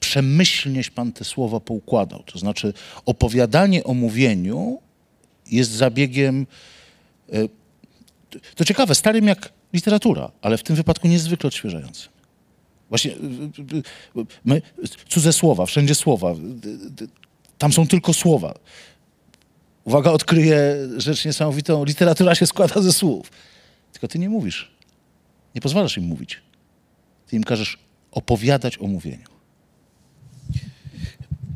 [0.00, 2.22] przemyślnieś pan te słowa poukładał.
[2.22, 2.72] To znaczy
[3.06, 4.78] opowiadanie o mówieniu
[5.50, 6.46] jest zabiegiem
[8.54, 12.12] to ciekawe, starym jak literatura, ale w tym wypadku niezwykle odświeżającym.
[12.90, 13.14] Właśnie
[14.44, 14.62] my,
[15.08, 16.34] cudze słowa, wszędzie słowa.
[17.58, 18.54] Tam są tylko słowa.
[19.84, 21.84] Uwaga, odkryję rzecz niesamowitą.
[21.84, 23.30] Literatura się składa ze słów.
[23.92, 24.70] Tylko ty nie mówisz.
[25.54, 26.40] Nie pozwalasz im mówić.
[27.26, 27.78] Ty im każesz
[28.10, 29.39] opowiadać o mówieniu.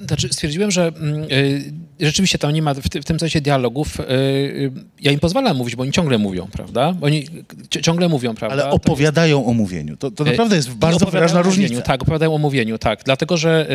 [0.06, 4.00] Znaczy, stwierdziłem, że mm, y, rzeczywiście tam nie ma w, ty, w tym sensie dialogów.
[4.00, 6.94] Y, y, ja im pozwalam mówić, bo oni ciągle mówią, prawda?
[7.00, 7.26] Oni
[7.70, 8.62] ci- ciągle mówią, prawda?
[8.62, 9.96] Ale opowiadają o mówieniu.
[9.96, 11.82] To, to E, naprawdę jest bardzo wyraźna mówieniu, różnica.
[11.82, 13.00] Tak, opowiadają o mówieniu, tak.
[13.04, 13.66] Dlatego, że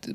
[0.00, 0.12] t-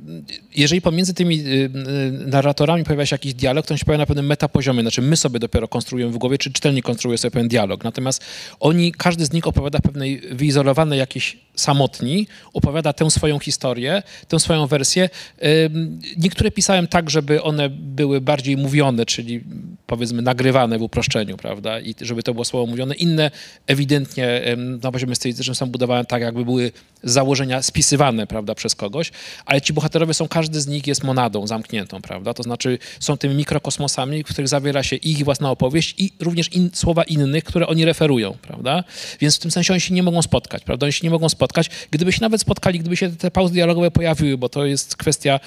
[0.55, 1.69] jeżeli pomiędzy tymi y, y,
[2.11, 4.81] narratorami pojawia się jakiś dialog, to on się pojawia na pewnym metapoziomie.
[4.81, 7.83] Znaczy my sobie dopiero konstruujemy w głowie, czy czytelnik konstruuje sobie pewien dialog.
[7.83, 8.23] Natomiast
[8.59, 14.67] oni, każdy z nich opowiada pewnej wyizolowanej jakiejś samotni, opowiada tę swoją historię, tę swoją
[14.67, 15.09] wersję.
[16.17, 19.43] Niektóre pisałem tak, żeby one były bardziej mówione, czyli
[19.87, 21.79] powiedzmy nagrywane w uproszczeniu, prawda?
[21.79, 22.95] I żeby to było słowo mówione.
[22.95, 23.31] Inne
[23.67, 24.41] ewidentnie
[24.83, 26.71] na poziomie stylistycznym są budowane tak, jakby były
[27.03, 29.11] założenia spisywane, prawda, przez kogoś,
[29.45, 33.35] ale ci bohaterowie są, każdy z nich jest monadą zamkniętą, prawda, to znaczy są tymi
[33.35, 37.85] mikrokosmosami, w których zawiera się ich własna opowieść i również in, słowa innych, które oni
[37.85, 38.83] referują, prawda,
[39.19, 41.69] więc w tym sensie oni się nie mogą spotkać, prawda, oni się nie mogą spotkać,
[41.91, 45.39] gdyby się nawet spotkali, gdyby się te pauzy dialogowe pojawiły, bo to jest kwestia, e,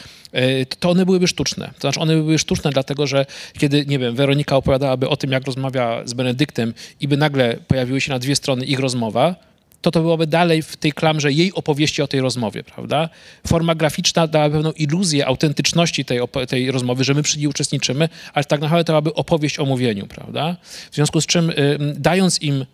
[0.66, 3.26] to one byłyby sztuczne, to znaczy one byłyby sztuczne dlatego, że
[3.58, 8.00] kiedy, nie wiem, Weronika opowiadałaby o tym, jak rozmawia z Benedyktem i by nagle pojawiły
[8.00, 9.50] się na dwie strony ich rozmowa,
[9.82, 13.08] to to byłoby dalej w tej klamrze jej opowieści o tej rozmowie, prawda?
[13.46, 18.44] Forma graficzna dała pewną iluzję autentyczności tej, tej rozmowy, że my przy niej uczestniczymy, ale
[18.44, 20.56] tak naprawdę to byłaby opowieść o mówieniu, prawda?
[20.90, 22.66] W związku z czym, y, dając im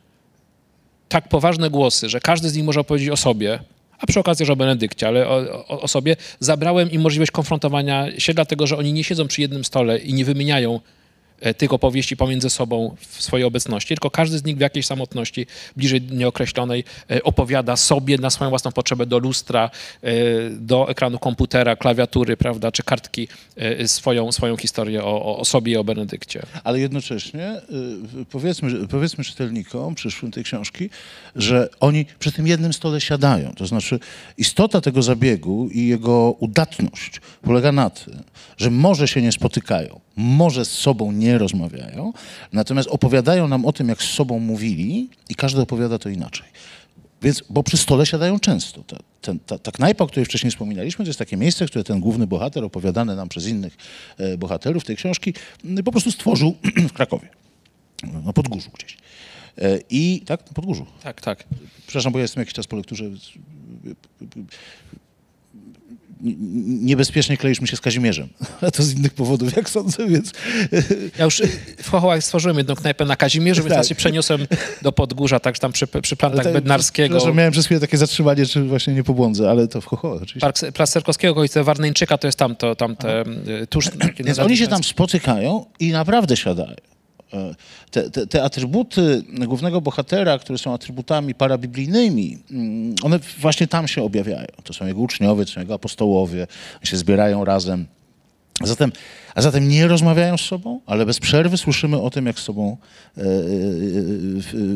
[1.09, 3.59] tak poważne głosy, że każdy z nich może opowiedzieć o sobie,
[3.98, 8.20] a przy okazji też o Benedykcie, ale o, o, o sobie, zabrałem im możliwość konfrontowania
[8.20, 10.80] się, dlatego że oni nie siedzą przy jednym stole i nie wymieniają
[11.57, 15.46] tych opowieści pomiędzy sobą w swojej obecności, tylko każdy z nich w jakiejś samotności
[15.77, 19.70] bliżej nieokreślonej e, opowiada sobie na swoją własną potrzebę do lustra,
[20.03, 20.11] e,
[20.51, 23.29] do ekranu komputera, klawiatury, prawda, czy kartki
[23.87, 26.42] swoją, swoją historię o, o sobie i o Benedykcie.
[26.64, 27.61] Ale jednocześnie
[28.31, 30.90] powiedzmy, powiedzmy czytelnikom przyszłym tej książki,
[31.37, 33.53] że oni przy tym jednym stole siadają.
[33.55, 33.99] To znaczy
[34.38, 38.22] istota tego zabiegu i jego udatność polega na tym,
[38.57, 42.12] że może się nie spotykają, może z sobą nie rozmawiają,
[42.52, 46.46] natomiast opowiadają nam o tym, jak z sobą mówili i każdy opowiada to inaczej.
[47.22, 48.82] Więc, bo przy stole siadają często.
[48.82, 52.00] Ta, ten, ta, ta knajpa, o której wcześniej wspominaliśmy, to jest takie miejsce, które ten
[52.00, 53.76] główny bohater, opowiadany nam przez innych
[54.18, 55.34] e, bohaterów tej książki,
[55.84, 56.56] po prostu stworzył
[56.90, 57.28] w Krakowie.
[58.24, 58.96] Na Podgórzu gdzieś.
[59.58, 60.86] E, I tak, na Podgórzu.
[61.02, 61.44] Tak, tak.
[61.86, 63.04] Przepraszam, bo ja jestem jakiś czas po lekturze
[66.20, 68.29] niebezpiecznie kleiliśmy się z Kazimierzem.
[68.66, 70.33] A to z innych powodów, jak sądzę, więc...
[71.18, 71.42] Ja już
[71.83, 73.74] w Chochołach stworzyłem jedną knajpę na Kazimierzu, więc tak.
[73.74, 74.46] teraz się przeniosłem
[74.83, 77.20] do Podgórza, tak tam przy, przy plantach tak, Bednarskiego.
[77.20, 80.40] Że miałem przez chwilę takie zatrzymanie, czy właśnie nie pobłądzę, ale to w Chochołach oczywiście.
[80.40, 83.24] Park Plac Serkowskiego, okolice Warneńczyka, to jest tam, to, tam te,
[83.70, 83.90] tuż...
[84.18, 86.74] Więc oni się tam spotykają i naprawdę siadają.
[87.32, 87.54] E,
[87.90, 94.02] te, te, te, atrybuty głównego bohatera, które są atrybutami parabiblijnymi, mm, one właśnie tam się
[94.02, 94.46] objawiają.
[94.64, 96.46] To są jego uczniowie, to są jego apostołowie,
[96.82, 97.86] się zbierają razem.
[98.60, 98.92] A zatem,
[99.34, 102.76] a zatem nie rozmawiają z sobą, ale bez przerwy słyszymy o tym, jak z sobą,
[103.16, 103.26] e, e,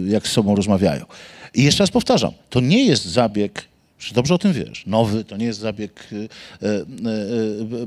[0.07, 1.05] jak z sobą rozmawiają.
[1.55, 3.70] I jeszcze raz powtarzam, to nie jest zabieg
[4.01, 4.87] czy dobrze o tym wiesz?
[4.87, 6.27] Nowy, to nie jest zabieg y, y,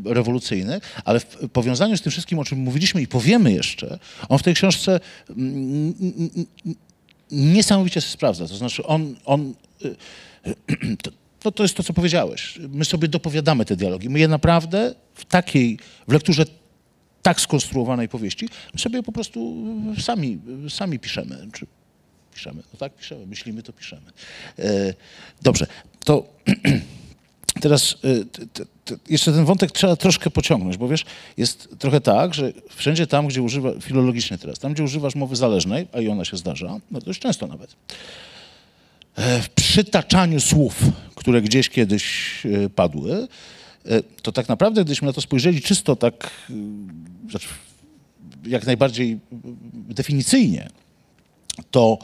[0.09, 3.99] y, rewolucyjny, ale w powiązaniu z tym wszystkim, o czym mówiliśmy i powiemy jeszcze,
[4.29, 4.99] on w tej książce
[5.29, 5.93] mm,
[7.31, 8.47] niesamowicie się sprawdza.
[8.47, 9.53] To znaczy on, on
[11.39, 12.59] to, to jest to, co powiedziałeś.
[12.69, 14.09] My sobie dopowiadamy te dialogi.
[14.09, 16.45] My je naprawdę w takiej, w lekturze
[17.21, 19.55] tak skonstruowanej powieści, my sobie po prostu
[20.01, 21.47] sami, sami piszemy.
[21.53, 21.67] Czy
[22.33, 22.63] piszemy?
[22.73, 23.25] No tak, piszemy.
[23.25, 24.11] Myślimy, to piszemy.
[24.59, 24.93] E,
[25.41, 25.67] dobrze
[26.03, 26.23] to
[27.61, 28.25] teraz y,
[29.09, 31.05] jeszcze ten wątek trzeba troszkę pociągnąć, bo wiesz,
[31.37, 35.87] jest trochę tak, że wszędzie tam, gdzie używa, filologicznie teraz, tam, gdzie używasz mowy zależnej,
[35.93, 37.75] a i ona się zdarza, no już często nawet,
[39.15, 40.83] e, w przytaczaniu słów,
[41.15, 42.05] które gdzieś kiedyś
[42.45, 43.27] e, padły,
[43.85, 46.29] e, to tak naprawdę, gdybyśmy na to spojrzeli czysto tak,
[47.29, 47.47] znaczy
[48.45, 49.19] jak najbardziej
[49.73, 50.69] definicyjnie,
[51.71, 51.97] to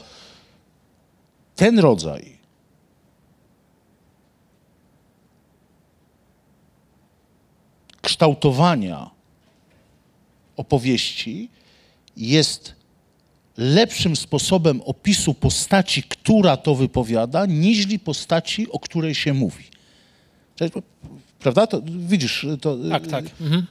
[1.56, 2.39] ten rodzaj
[8.02, 9.10] kształtowania
[10.56, 11.48] opowieści
[12.16, 12.74] jest
[13.56, 19.64] lepszym sposobem opisu postaci, która to wypowiada, niźli postaci, o której się mówi.
[21.38, 21.66] Prawda?
[21.66, 22.78] To, widzisz, to...
[22.90, 23.24] Tak, tak.
[23.40, 23.66] Mhm.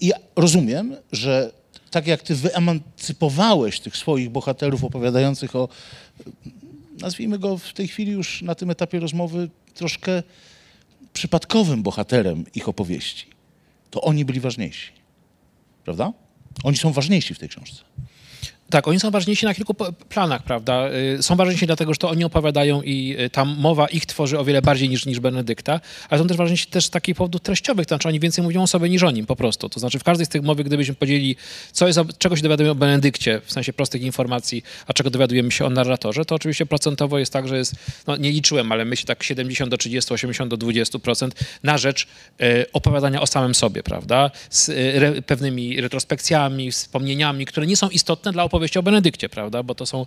[0.00, 1.52] Ja rozumiem, że
[1.90, 5.68] tak jak ty wyemancypowałeś tych swoich bohaterów opowiadających o,
[7.00, 10.22] nazwijmy go w tej chwili już na tym etapie rozmowy, troszkę
[11.12, 13.32] przypadkowym bohaterem ich opowieści
[13.92, 14.92] to oni byli ważniejsi.
[15.84, 16.12] Prawda?
[16.64, 17.84] Oni są ważniejsi w tej książce.
[18.72, 19.74] Tak, oni są ważniejsi na kilku
[20.08, 20.88] planach, prawda?
[21.18, 24.44] Y, są ważniejsi dlatego, że to oni opowiadają i y, tam mowa ich tworzy o
[24.44, 27.94] wiele bardziej niż, niż Benedykta, ale są też ważniejsi też z takich powodów treściowych, to
[27.94, 29.68] znaczy oni więcej mówią o sobie niż o nim po prostu.
[29.68, 31.36] To znaczy w każdej z tych mowy, gdybyśmy podzielili,
[31.72, 35.64] co jest, czego się dowiadujemy o Benedykcie, w sensie prostych informacji, a czego dowiadujemy się
[35.64, 37.74] o narratorze, to oczywiście procentowo jest tak, że jest,
[38.06, 41.30] no nie liczyłem, ale myślę tak 70 do 30, 80 do 20%
[41.62, 42.06] na rzecz
[42.40, 44.30] e, opowiadania o samym sobie, prawda?
[44.50, 49.62] Z re, pewnymi retrospekcjami, wspomnieniami, które nie są istotne dla opowiadania opowieści o Benedykcie, prawda?
[49.62, 50.06] Bo to są,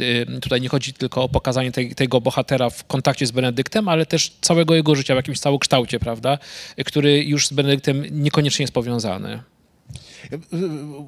[0.00, 4.06] y, tutaj nie chodzi tylko o pokazanie tej, tego bohatera w kontakcie z Benedyktem, ale
[4.06, 6.38] też całego jego życia w jakimś całokształcie, prawda?
[6.84, 9.42] Który już z Benedyktem niekoniecznie jest powiązany.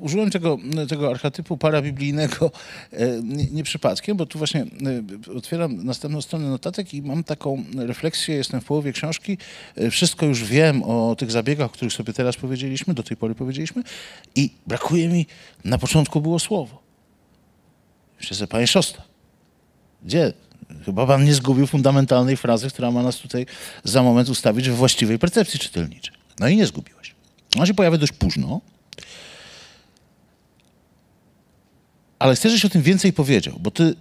[0.00, 2.50] Użyłem tego, tego archetypu parabiblijnego
[3.22, 4.66] nie, nie przypadkiem, bo tu właśnie
[5.36, 9.38] otwieram następną stronę notatek i mam taką refleksję, jestem w połowie książki,
[9.90, 13.82] wszystko już wiem o tych zabiegach, o których sobie teraz powiedzieliśmy, do tej pory powiedzieliśmy
[14.34, 15.26] i brakuje mi,
[15.64, 16.82] na początku było słowo.
[18.20, 19.02] Myślę panie Szosta,
[20.04, 20.32] gdzie?
[20.84, 23.46] Chyba pan nie zgubił fundamentalnej frazy, która ma nas tutaj
[23.84, 26.14] za moment ustawić we właściwej percepcji czytelniczej.
[26.40, 27.14] No i nie zgubiłeś.
[27.58, 28.60] On się pojawia dość późno,
[32.20, 33.94] ale chcę, żebyś o tym więcej powiedział, bo ty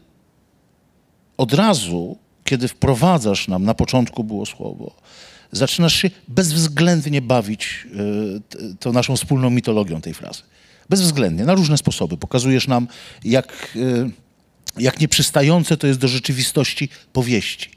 [1.38, 4.95] od razu, kiedy wprowadzasz nam, na początku było słowo,
[5.51, 7.88] zaczynasz się bezwzględnie bawić
[8.55, 10.41] y, tą naszą wspólną mitologią tej frazy.
[10.89, 12.17] Bezwzględnie, na różne sposoby.
[12.17, 12.88] Pokazujesz nam,
[13.24, 14.09] jak, y,
[14.78, 17.70] jak nieprzystające to jest do rzeczywistości powieści.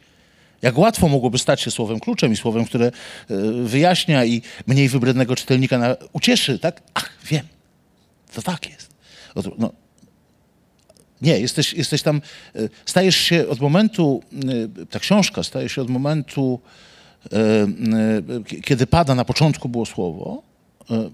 [0.62, 5.36] Jak łatwo mogłoby stać się słowem kluczem i słowem, które y, wyjaśnia i mniej wybrednego
[5.36, 6.82] czytelnika na, ucieszy, tak?
[6.94, 7.46] Ach, wiem,
[8.34, 8.90] to tak jest.
[9.58, 9.72] No,
[11.22, 12.20] nie, jesteś, jesteś tam,
[12.86, 14.22] stajesz się od momentu,
[14.90, 16.60] ta książka staje się od momentu
[17.32, 17.38] E,
[18.58, 20.42] e, kiedy pada na początku było słowo,
[20.90, 21.10] e,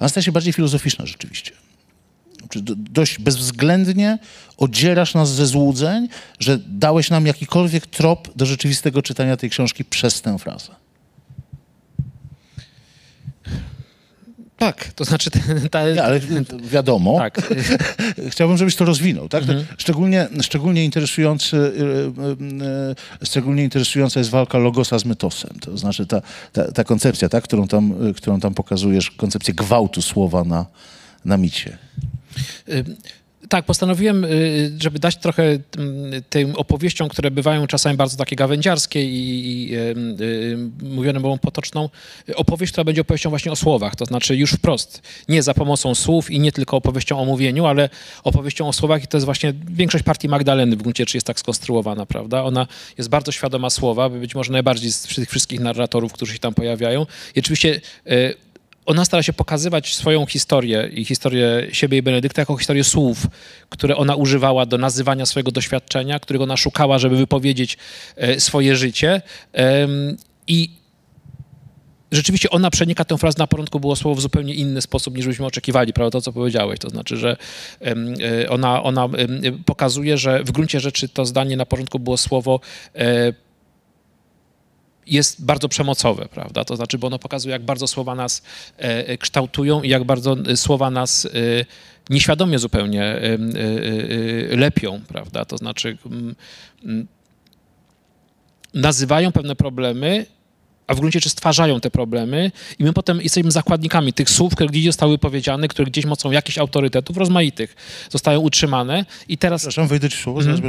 [0.00, 1.52] ona staje się bardziej filozoficzna rzeczywiście.
[2.76, 4.18] Dość bezwzględnie
[4.56, 10.22] odzierasz nas ze złudzeń, że dałeś nam jakikolwiek trop do rzeczywistego czytania tej książki przez
[10.22, 10.83] tę frazę.
[14.56, 15.30] Tak, to znaczy...
[15.70, 16.20] Ta, Nie, ale
[16.62, 17.18] wiadomo.
[17.18, 17.42] Tak.
[18.30, 19.28] Chciałbym, żebyś to rozwinął.
[19.28, 19.42] Tak?
[19.42, 19.66] Mhm.
[19.78, 25.50] Szczególnie, szczególnie, interesujący, y, y, y, szczególnie interesująca jest walka logosa z mytosem.
[25.60, 27.44] To znaczy ta, ta, ta koncepcja, tak?
[27.44, 30.66] którą, tam, którą tam pokazujesz, koncepcję gwałtu słowa na,
[31.24, 31.78] na micie.
[33.48, 39.04] Tak, postanowiłem, y, żeby dać trochę mm, tym opowieściom, które bywają czasami bardzo takie gawędziarskie
[39.04, 39.78] i, i y,
[40.20, 41.88] y, mówione mową potoczną,
[42.34, 46.30] opowieść, która będzie opowieścią właśnie o słowach, to znaczy już wprost, nie za pomocą słów
[46.30, 47.88] i nie tylko opowieścią o mówieniu, ale
[48.24, 51.40] opowieścią o słowach i to jest właśnie większość partii Magdaleny w gruncie czy jest tak
[51.40, 52.44] skonstruowana, prawda?
[52.44, 52.66] Ona
[52.98, 57.06] jest bardzo świadoma słowa, być może najbardziej z tych wszystkich narratorów, którzy się tam pojawiają
[57.34, 57.80] i oczywiście
[58.86, 63.26] ona stara się pokazywać swoją historię i historię siebie i Benedykta jako historię słów,
[63.68, 67.76] które ona używała do nazywania swojego doświadczenia, których ona szukała, żeby wypowiedzieć
[68.16, 69.22] e, swoje życie.
[70.46, 70.70] I
[72.12, 75.46] rzeczywiście ona przenika tę frazę na początku było słowo w zupełnie inny sposób, niż byśmy
[75.46, 76.78] oczekiwali, prawda, to co powiedziałeś.
[76.78, 77.36] To znaczy, że
[77.80, 79.08] e, ona, ona
[79.66, 82.60] pokazuje, że w gruncie rzeczy to zdanie na początku było słowo
[82.94, 83.32] e,
[85.06, 86.64] jest bardzo przemocowe, prawda?
[86.64, 88.42] To znaczy, bo ono pokazuje, jak bardzo słowa nas
[88.78, 91.28] e, e, kształtują i jak bardzo e, słowa nas
[92.10, 93.20] nieświadomie zupełnie
[94.50, 95.44] lepią, prawda?
[95.44, 95.98] To znaczy,
[98.74, 100.26] nazywają pewne problemy
[100.86, 104.70] a w gruncie rzeczy stwarzają te problemy i my potem jesteśmy zakładnikami tych słów, które
[104.70, 107.76] gdzieś zostały powiedziane, które gdzieś mocą jakichś autorytetów rozmaitych
[108.10, 109.60] zostają utrzymane i teraz...
[109.60, 110.62] Przepraszam, wejdę ci słowo, mm.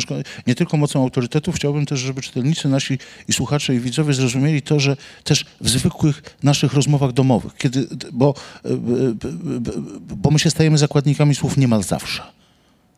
[0.47, 4.79] nie tylko mocą autorytetów, chciałbym też, żeby czytelnicy nasi i słuchacze i widzowie zrozumieli to,
[4.79, 8.33] że też w zwykłych naszych rozmowach domowych, kiedy, bo,
[8.65, 8.75] e, e,
[9.99, 12.23] bo my się stajemy zakładnikami słów niemal zawsze,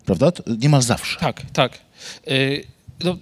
[0.05, 0.32] prawda?
[0.59, 1.20] Niemal zawsze.
[1.20, 1.80] Tak, tak.
[2.28, 2.63] Y,
[3.03, 3.18] no,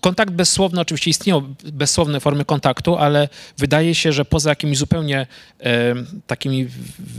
[0.00, 3.28] kontakt bezsłowny, oczywiście istnieją bezsłowne formy kontaktu, ale
[3.58, 5.26] wydaje się, że poza jakimiś zupełnie
[5.60, 5.94] e,
[6.26, 6.68] takimi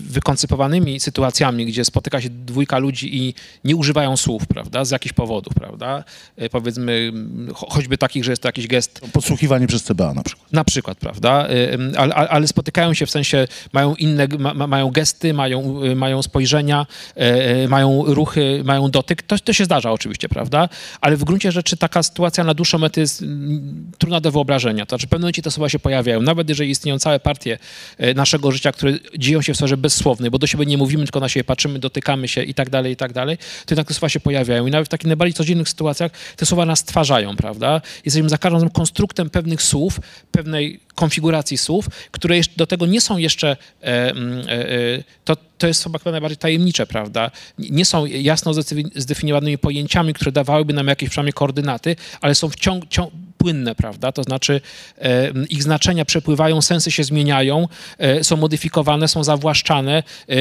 [0.09, 5.53] wykoncypowanymi sytuacjami, gdzie spotyka się dwójka ludzi i nie używają słów, prawda, z jakichś powodów,
[5.53, 6.03] prawda,
[6.37, 7.11] e, powiedzmy
[7.55, 9.01] choćby takich, że jest to jakiś gest.
[9.13, 10.53] Podsłuchiwanie przez CBA na przykład.
[10.53, 15.33] Na przykład, prawda, e, ale, ale spotykają się w sensie, mają inne, ma, mają gesty,
[15.33, 16.85] mają, mają spojrzenia,
[17.17, 17.19] e,
[17.63, 20.69] e, mają ruchy, mają dotyk, to, to się zdarza oczywiście, prawda,
[21.01, 24.85] ale w gruncie rzeczy taka sytuacja na dłuższą metę jest mm, trudna do wyobrażenia.
[24.85, 26.21] To znaczy w pewnym momencie te słowa się pojawiają.
[26.21, 27.57] Nawet jeżeli istnieją całe partie
[27.97, 31.19] e, naszego życia, które dzieją się w sferze bezsłownej, bo do siebie nie mówimy, tylko
[31.19, 34.09] na siebie patrzymy, dotykamy się i tak dalej, i tak dalej, to jednak te słowa
[34.09, 34.67] się pojawiają.
[34.67, 37.81] I nawet w takich najbardziej codziennych sytuacjach te słowa nas stwarzają, prawda?
[38.05, 39.99] Jesteśmy za każdym konstruktem pewnych słów,
[40.31, 45.83] pewnej konfiguracji słów, które do tego nie są jeszcze, e, mm, e, to, to jest
[45.83, 47.31] chyba najbardziej tajemnicze, prawda?
[47.57, 48.53] Nie są jasno
[48.95, 54.11] zdefiniowanymi pojęciami, które dawałyby nam jakieś przynajmniej koordynaty, ale są wciąg, ciąg, płynne, prawda?
[54.11, 54.61] To znaczy
[55.01, 60.03] e, ich znaczenia przepływają, sensy się zmieniają, e, są modyfikowane, są zawłaszczane.
[60.29, 60.35] E,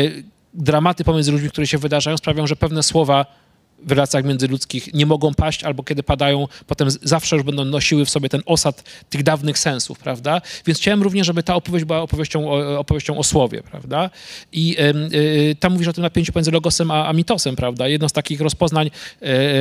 [0.55, 3.48] dramaty pomiędzy ludźmi, które się wydarzają, sprawiają, że pewne słowa w
[3.87, 8.29] relacjach międzyludzkich nie mogą paść, albo kiedy padają, potem zawsze już będą nosiły w sobie
[8.29, 10.41] ten osad tych dawnych sensów, prawda?
[10.67, 14.11] Więc chciałem również, żeby ta opowieść była opowieścią o, opowieścią o słowie, prawda?
[14.53, 14.77] I
[15.53, 17.89] y, tam mówisz o tym napięciu pomiędzy logosem a, a mitosem, prawda?
[17.89, 18.91] Jedno z takich rozpoznań,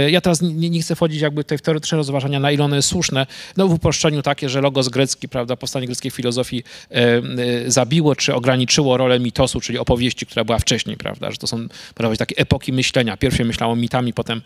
[0.06, 2.76] y, ja teraz nie, nie, chcę wchodzić jakby tutaj w teoretyczne rozważania, na ile one
[2.76, 3.26] jest słuszne,
[3.58, 6.64] no w uproszczeniu takie, że logos grecki, prawda, powstanie greckiej filozofii
[7.66, 11.32] y, zabiło czy ograniczyło rolę mitosu, czyli opowieści, która była wcześniej, prawda?
[11.32, 13.18] Że to są, prawda, takie epoki myślenia.
[13.18, 14.42] Pierwsze myślało mitami, pojęciami, potem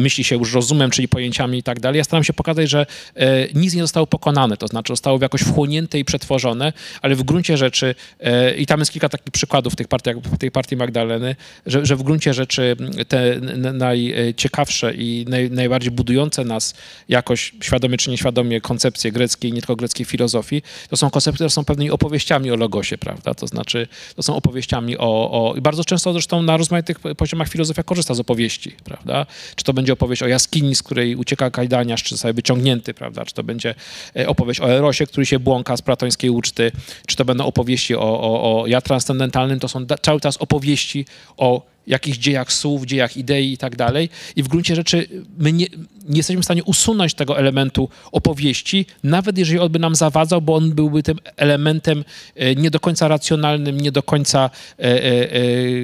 [0.00, 1.98] myśli się już rozumem, czyli pojęciami i tak dalej.
[1.98, 5.98] Ja staram się pokazać, że e, nic nie zostało pokonane, to znaczy zostało jakoś wchłonięte
[5.98, 10.16] i przetworzone, ale w gruncie rzeczy, e, i tam jest kilka takich przykładów tych partiach,
[10.16, 11.36] w tej partii Magdaleny,
[11.66, 12.76] że, że w gruncie rzeczy
[13.08, 13.40] te
[13.72, 16.74] najciekawsze i naj, najbardziej budujące nas
[17.08, 21.64] jakoś świadomie czy nieświadomie koncepcje greckiej, nie tylko greckiej filozofii, to są koncepcje, które są
[21.64, 23.34] pewnymi opowieściami o logosie, prawda?
[23.34, 27.82] To znaczy, to są opowieściami o, o i bardzo często zresztą na rozmaitych poziomach filozofia
[27.82, 28.95] korzysta z opowieści, prawda?
[28.96, 29.26] Prawda?
[29.56, 33.24] Czy to będzie opowieść o jaskini, z której ucieka kajdaniarz, czy zostaje wyciągnięty, prawda?
[33.24, 33.74] Czy to będzie
[34.16, 36.72] e, opowieść o Erosie, który się błąka z platońskiej uczty,
[37.06, 41.76] czy to będą opowieści o, o, o ja transcendentalnym, to są cały czas opowieści o
[41.86, 44.08] jakichś dziejach słów, dziejach idei i tak dalej.
[44.36, 45.66] I w gruncie rzeczy my nie,
[46.08, 50.54] nie, jesteśmy w stanie usunąć tego elementu opowieści, nawet jeżeli on by nam zawadzał, bo
[50.54, 54.90] on byłby tym elementem e, nie do końca racjonalnym, nie do końca e,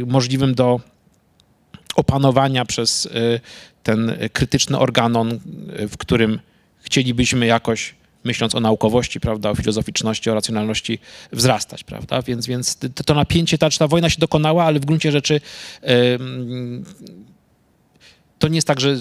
[0.06, 0.80] możliwym do
[1.96, 3.40] opanowania przez y,
[3.82, 5.32] ten krytyczny organon,
[5.80, 6.40] y, w którym
[6.78, 10.98] chcielibyśmy jakoś myśląc o naukowości, prawda, o filozoficzności, o racjonalności,
[11.32, 12.22] wzrastać, prawda?
[12.22, 15.40] Więc, więc to, to napięcie, ta, ta wojna się dokonała, ale w gruncie rzeczy
[15.82, 15.90] yy,
[18.38, 18.96] to nie jest tak, że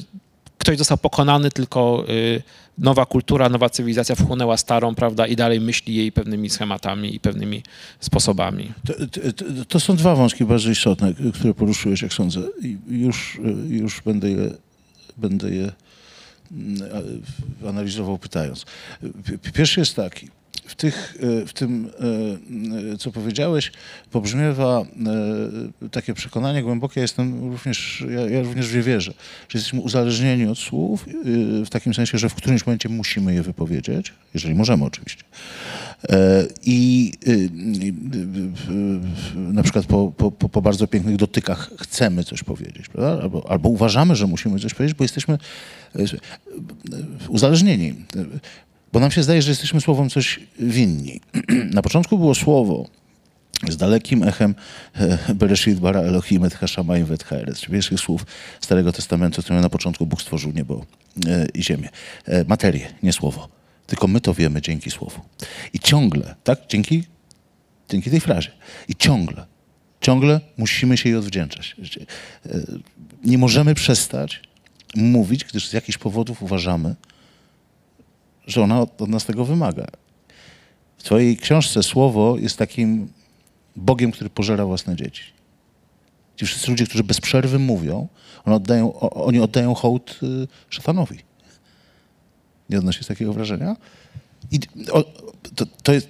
[0.57, 2.41] ktoś został pokonany, tylko yy,
[2.81, 7.63] nowa kultura, nowa cywilizacja wchłonęła starą, prawda, i dalej myśli jej pewnymi schematami i pewnymi
[7.99, 8.71] sposobami.
[8.87, 8.93] To,
[9.31, 12.41] to, to są dwa wątki bardzo istotne, które poruszyłeś, jak sądzę.
[12.87, 14.51] Już, już będę je,
[15.17, 15.71] będę je
[16.51, 17.21] mm,
[17.69, 18.65] analizował pytając.
[19.53, 20.29] Pierwszy jest taki
[20.65, 21.89] w, tych, e, w tym,
[22.93, 23.71] e, co powiedziałeś,
[24.11, 29.11] pobrzmiewa e, takie przekonanie głębokie, ja jestem również, ja, ja również w nie wierzę,
[29.49, 31.05] że jesteśmy uzależnieni od słów,
[31.65, 35.23] w takim sensie, że w którymś momencie musimy je wypowiedzieć, jeżeli możemy oczywiście.
[36.65, 37.11] I
[39.35, 43.23] na przykład po, po, po bardzo pięknych dotykach chcemy coś powiedzieć, prawda?
[43.23, 45.37] Albo, albo uważamy, że musimy coś powiedzieć, bo jesteśmy
[47.29, 47.95] uzależnieni.
[48.93, 51.21] Bo nam się zdaje, że jesteśmy słowom coś winni.
[51.73, 52.89] Na początku było słowo
[53.69, 54.55] z dalekim echem
[54.95, 58.25] e, Bereshit bara Elohim et hashamayim vet haaretz, pierwszych słów
[58.61, 60.85] Starego Testamentu, które na początku Bóg stworzył niebo
[61.27, 61.89] e, i ziemię.
[62.25, 63.49] E, materię, nie słowo.
[63.87, 65.21] Tylko my to wiemy dzięki słowu.
[65.73, 67.03] I ciągle, tak, dzięki,
[67.89, 68.51] dzięki tej frazie.
[68.87, 69.45] I ciągle,
[70.01, 71.75] ciągle musimy się jej odwdzięczać.
[73.23, 74.41] Nie możemy przestać
[74.95, 76.95] mówić, gdyż z jakichś powodów uważamy,
[78.47, 79.87] że ona od, od nas tego wymaga.
[80.97, 83.07] W twojej książce słowo jest takim
[83.75, 85.23] Bogiem, który pożera własne dzieci.
[86.35, 88.07] Ci wszyscy ludzie, którzy bez przerwy mówią,
[88.45, 91.19] oddają, oni oddają hołd y, szatanowi.
[92.69, 93.75] Nie odnosisz takiego wrażenia?
[94.51, 94.59] I
[94.91, 95.03] o,
[95.55, 96.07] to, to jest,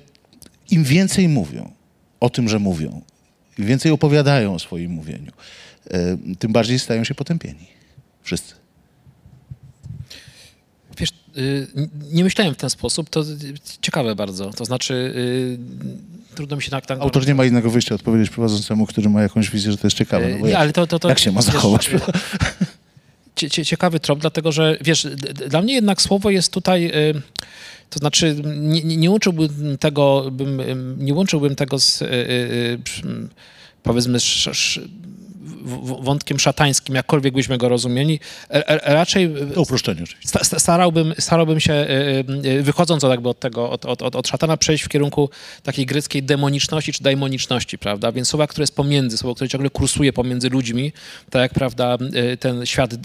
[0.70, 1.72] im więcej mówią
[2.20, 3.02] o tym, że mówią,
[3.58, 5.32] im więcej opowiadają o swoim mówieniu,
[6.32, 7.68] y, tym bardziej stają się potępieni.
[8.22, 8.61] Wszyscy.
[11.38, 11.68] Y,
[12.12, 13.24] nie myślałem w ten sposób, to
[13.82, 14.50] ciekawe bardzo.
[14.50, 16.86] To znaczy, y, trudno mi się tak...
[16.86, 19.98] tak Autor nie ma innego wyjścia odpowiedzieć prowadzącemu, który ma jakąś wizję, że to jest
[19.98, 20.30] ciekawe.
[20.40, 21.90] No nie, ale to, to, to, jak się ma zachować?
[21.90, 25.08] Wiesz, ciekawy trop, dlatego że, wiesz,
[25.50, 26.86] dla mnie jednak słowo jest tutaj...
[26.86, 27.22] Y,
[27.90, 30.62] to znaczy, nie, nie łączyłbym tego, bym,
[30.98, 32.04] nie łączyłbym tego z,
[33.84, 34.20] powiedzmy,
[36.02, 38.20] wątkiem szatańskim, jakkolwiek byśmy go rozumieli.
[38.50, 40.40] E, e, raczej uproszczenie oczywiście.
[40.60, 45.30] Starałbym, starałbym się, e, wychodząc jakby od tego, od, od, od szatana, przejść w kierunku
[45.64, 48.12] takiej greckiej demoniczności czy daimoniczności, prawda?
[48.12, 50.92] Więc słowa, które jest pomiędzy, słowo, które ciągle kursuje pomiędzy ludźmi,
[51.30, 51.98] tak jak, prawda,
[52.40, 52.96] ten świat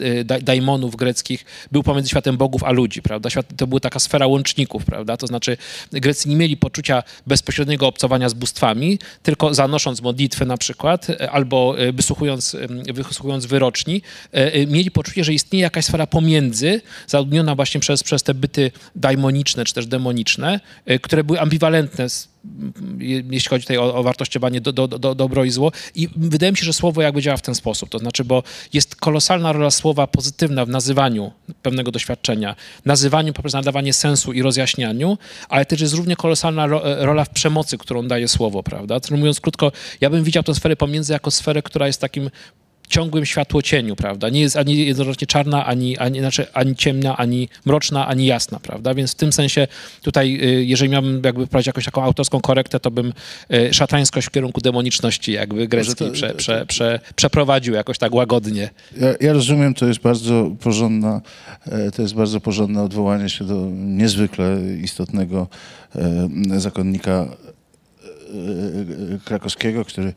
[0.42, 3.30] daimonów greckich był pomiędzy światem bogów a ludzi, prawda?
[3.30, 5.16] Świat, to była taka sfera łączników, prawda?
[5.16, 5.57] To znaczy
[5.92, 12.45] Grecy nie mieli poczucia bezpośredniego obcowania z bóstwami, tylko zanosząc modlitwę na przykład, albo wysłuchując
[12.94, 14.03] wysłuchując wyroczni,
[14.34, 18.70] e, e, mieli poczucie, że istnieje jakaś sfera pomiędzy, zaludniona właśnie przez, przez te byty
[18.97, 22.07] daimoniczne czy też demoniczne, e, które były ambiwalentne
[23.30, 25.72] jeśli chodzi tutaj o, o wartościowanie do, do, do, dobro i zło.
[25.94, 27.88] I wydaje mi się, że słowo jakby działa w ten sposób.
[27.88, 28.42] To znaczy, bo
[28.72, 31.32] jest kolosalna rola słowa pozytywna w nazywaniu
[31.62, 35.18] pewnego doświadczenia, nazywaniu poprzez nadawanie sensu i rozjaśnianiu,
[35.49, 39.01] ale też jest równie kolosalna ro, rola w przemocy, którą daje słowo, prawda?
[39.01, 42.30] Czyli mówiąc krótko, ja bym widział tę sferę pomiędzy jako sferę, która jest takim
[42.89, 44.28] ciągłym światło-cieniu, prawda?
[44.28, 48.95] Nie jest ani jednocześnie czarna, ani, ani, znaczy, ani ciemna, ani mroczna, ani jasna, prawda?
[48.95, 49.68] Więc w tym sensie
[50.03, 53.12] tutaj, y, jeżeli miałbym jakby wprowadzić jakąś taką autorską korektę, to bym
[53.55, 58.70] y, szatańskość w kierunku demoniczności jakby greckiej to- prze, prze, prze, przeprowadził jakoś tak łagodnie.
[59.01, 61.20] Ja, ja rozumiem, to jest bardzo porządna,
[61.66, 65.49] e, to jest bardzo porządne odwołanie się do niezwykle istotnego
[65.97, 66.28] e,
[66.61, 67.26] zakonnika
[69.24, 70.14] krakowskiego, który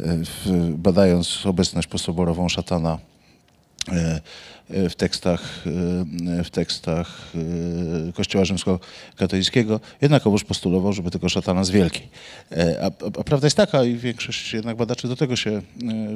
[0.00, 0.04] e,
[0.70, 2.98] badając obecność posoborową szatana
[4.70, 5.64] w tekstach,
[6.38, 7.32] e, w tekstach
[8.08, 12.08] e, Kościoła Rzymskokatolickiego, jednakowoż postulował, żeby tylko szatana z wielkiej.
[12.52, 15.62] E, A, a, prawda jest taka, i większość jednak badaczy do tego się e,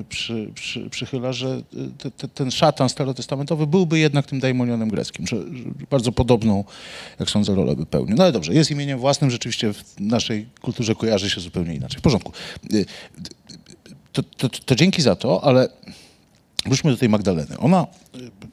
[0.08, 1.60] przy, przy, przychyla, że e,
[1.98, 5.36] te, te, ten szatan starotestamentowy byłby jednak tym daimonionem greckim, że,
[5.90, 6.64] bardzo podobną,
[7.20, 8.16] jak sądzę, rolę by pełnił.
[8.16, 11.98] No ale dobrze, jest imieniem własnym, rzeczywiście w naszej kulturze kojarzy się zupełnie inaczej.
[11.98, 12.32] W porządku.
[12.74, 12.84] E,
[14.12, 15.68] To, to, to dzięki za to, ale
[16.66, 17.58] Wróćmy do tej Magdaleny.
[17.58, 17.86] Ona,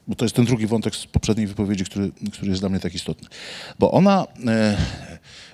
[0.08, 2.94] bo to jest ten drugi wątek z poprzedniej wypowiedzi, który, który jest dla mnie tak
[2.94, 3.28] istotny.
[3.78, 4.76] Bo ona, e,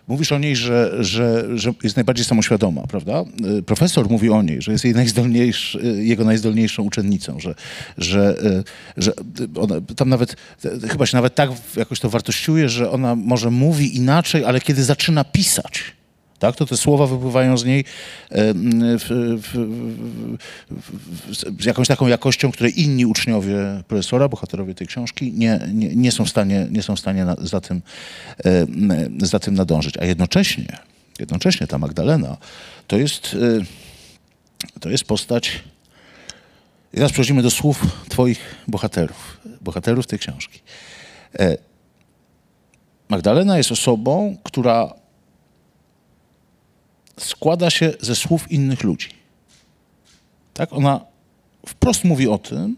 [0.09, 3.25] mówisz o niej, że, że, że jest najbardziej samoświadoma, prawda?
[3.59, 7.55] E, Profesor mówi o niej, że jest jej najzdolniejszy, e, jego najzdolniejszą uczennicą, że,
[7.99, 8.63] że, e,
[8.97, 9.13] że
[9.57, 13.97] ona, tam nawet, e, chyba się nawet tak jakoś to wartościuje, że ona może mówi
[13.97, 15.96] inaczej, ale kiedy zaczyna pisać,
[16.39, 18.55] tak, to te słowa wypływają z niej e,
[18.99, 19.07] w,
[19.43, 19.59] w,
[20.71, 23.57] w, z jakąś taką jakością, której inni uczniowie
[23.89, 27.37] profesora, bohaterowie tej książki nie, nie, nie są w stanie, nie są w stanie na,
[27.39, 27.83] za, tym,
[28.45, 28.67] e,
[29.19, 29.99] za tym nadążyć.
[29.99, 30.79] A jednocześnie,
[31.19, 32.37] jednocześnie ta Magdalena
[32.87, 33.37] to jest,
[34.75, 35.63] e, to jest postać.
[36.93, 40.61] I teraz przechodzimy do słów twoich bohaterów, bohaterów tej książki.
[43.09, 44.95] Magdalena jest osobą, która
[47.21, 49.09] składa się ze słów innych ludzi.
[50.55, 50.73] Tak?
[50.73, 51.01] Ona
[51.67, 52.77] wprost mówi o tym,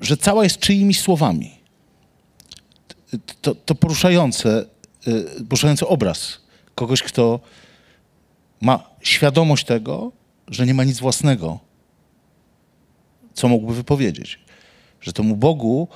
[0.00, 1.50] że cała jest czyimiś słowami.
[3.40, 4.64] To, to poruszające,
[5.06, 6.38] y, poruszający obraz
[6.74, 7.40] kogoś, kto
[8.60, 10.12] ma świadomość tego,
[10.48, 11.58] że nie ma nic własnego,
[13.34, 14.38] co mógłby wypowiedzieć.
[15.00, 15.88] Że temu Bogu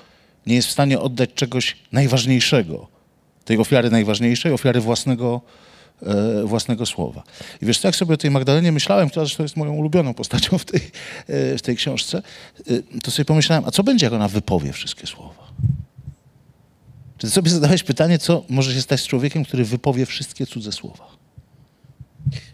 [0.47, 2.96] nie jest w stanie oddać czegoś najważniejszego,
[3.47, 5.41] tej ofiary najważniejszej, ofiary własnego,
[6.03, 7.23] e, własnego słowa.
[7.63, 10.65] I wiesz, tak sobie o tej Magdalenie myślałem, która zresztą jest moją ulubioną postacią w
[10.65, 10.81] tej,
[11.27, 12.23] e, w tej książce,
[12.71, 15.47] e, to sobie pomyślałem, a co będzie, jak ona wypowie wszystkie słowa?
[17.19, 20.73] Czy ty sobie zadałeś pytanie, co może się stać z człowiekiem, który wypowie wszystkie cudze
[20.73, 21.17] słowa?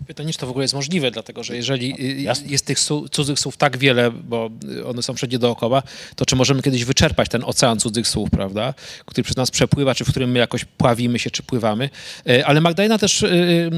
[0.07, 2.49] Pytanie, czy to w ogóle jest możliwe, dlatego że jeżeli y, Jasne.
[2.49, 2.79] jest tych
[3.11, 5.83] cudzych słów tak wiele, bo y, one są wszędzie dookoła,
[6.17, 8.75] to czy możemy kiedyś wyczerpać ten ocean cudzych słów, prawda,
[9.07, 11.91] który przez nas przepływa, czy w którym my jakoś pławimy się, czy pływamy.
[12.29, 13.71] E, Ale Magdalena też y, y,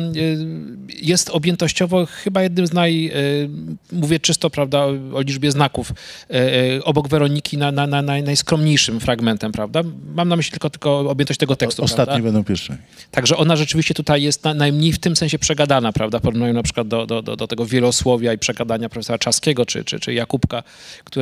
[1.03, 3.49] jest objętościowo chyba jednym z naj, y,
[3.93, 5.93] mówię czysto, prawda, o liczbie znaków,
[6.31, 6.35] e,
[6.77, 9.83] e, obok Weroniki na, na, na, naj- najskromniejszym fragmentem, prawda.
[10.15, 12.25] Mam na myśli tylko, tylko objętość tego tekstu, Ostatni prawda?
[12.25, 12.79] będą pierwszymi.
[13.11, 16.14] Także ona rzeczywiście tutaj jest na, najmniej w tym sensie przegadana, prawda?
[16.21, 20.15] Porównują na przykład do, do, do, tego wielosłowia i przegadania profesora Czaskiego czy, czy, czy
[20.15, 20.63] Jakubka,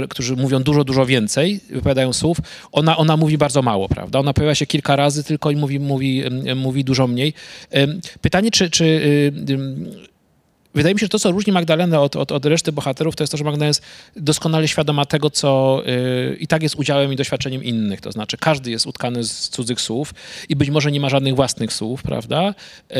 [0.08, 2.36] którzy mówią dużo, dużo więcej, wypowiadają słów.
[2.72, 4.18] Ona, ona mówi bardzo mało, prawda?
[4.18, 6.22] Ona pojawia się kilka razy tylko i mówi, mówi,
[6.56, 7.34] mówi dużo mniej.
[8.20, 9.32] Pytanie, czy, czy y,
[10.74, 13.30] Wydaje mi się, że to, co różni Magdalenę od, od, od reszty bohaterów, to jest
[13.30, 13.82] to, że Magdalena jest
[14.16, 18.00] doskonale świadoma tego, co y, i tak jest udziałem i doświadczeniem innych.
[18.00, 20.14] To znaczy, każdy jest utkany z cudzych słów
[20.48, 22.54] i być może nie ma żadnych własnych słów, prawda?
[22.90, 22.94] Y,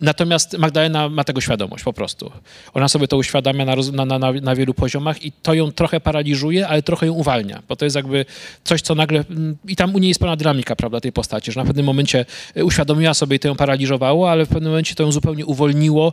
[0.00, 2.32] Natomiast Magdalena ma tego świadomość po prostu.
[2.74, 6.68] Ona sobie to uświadamia na, na, na, na- wielu poziomach i to ją trochę paraliżuje,
[6.68, 8.24] ale trochę ją uwalnia, bo to jest jakby
[8.64, 9.24] coś, co nagle...
[9.30, 12.24] mm, I tam u niej jest pełna dynamika, prawda, tej postaci, że na pewnym momencie
[12.56, 16.12] y, uświadomiła sobie i to ją paraliżowało, ale w pewnym momencie to ją zupełnie uwolniło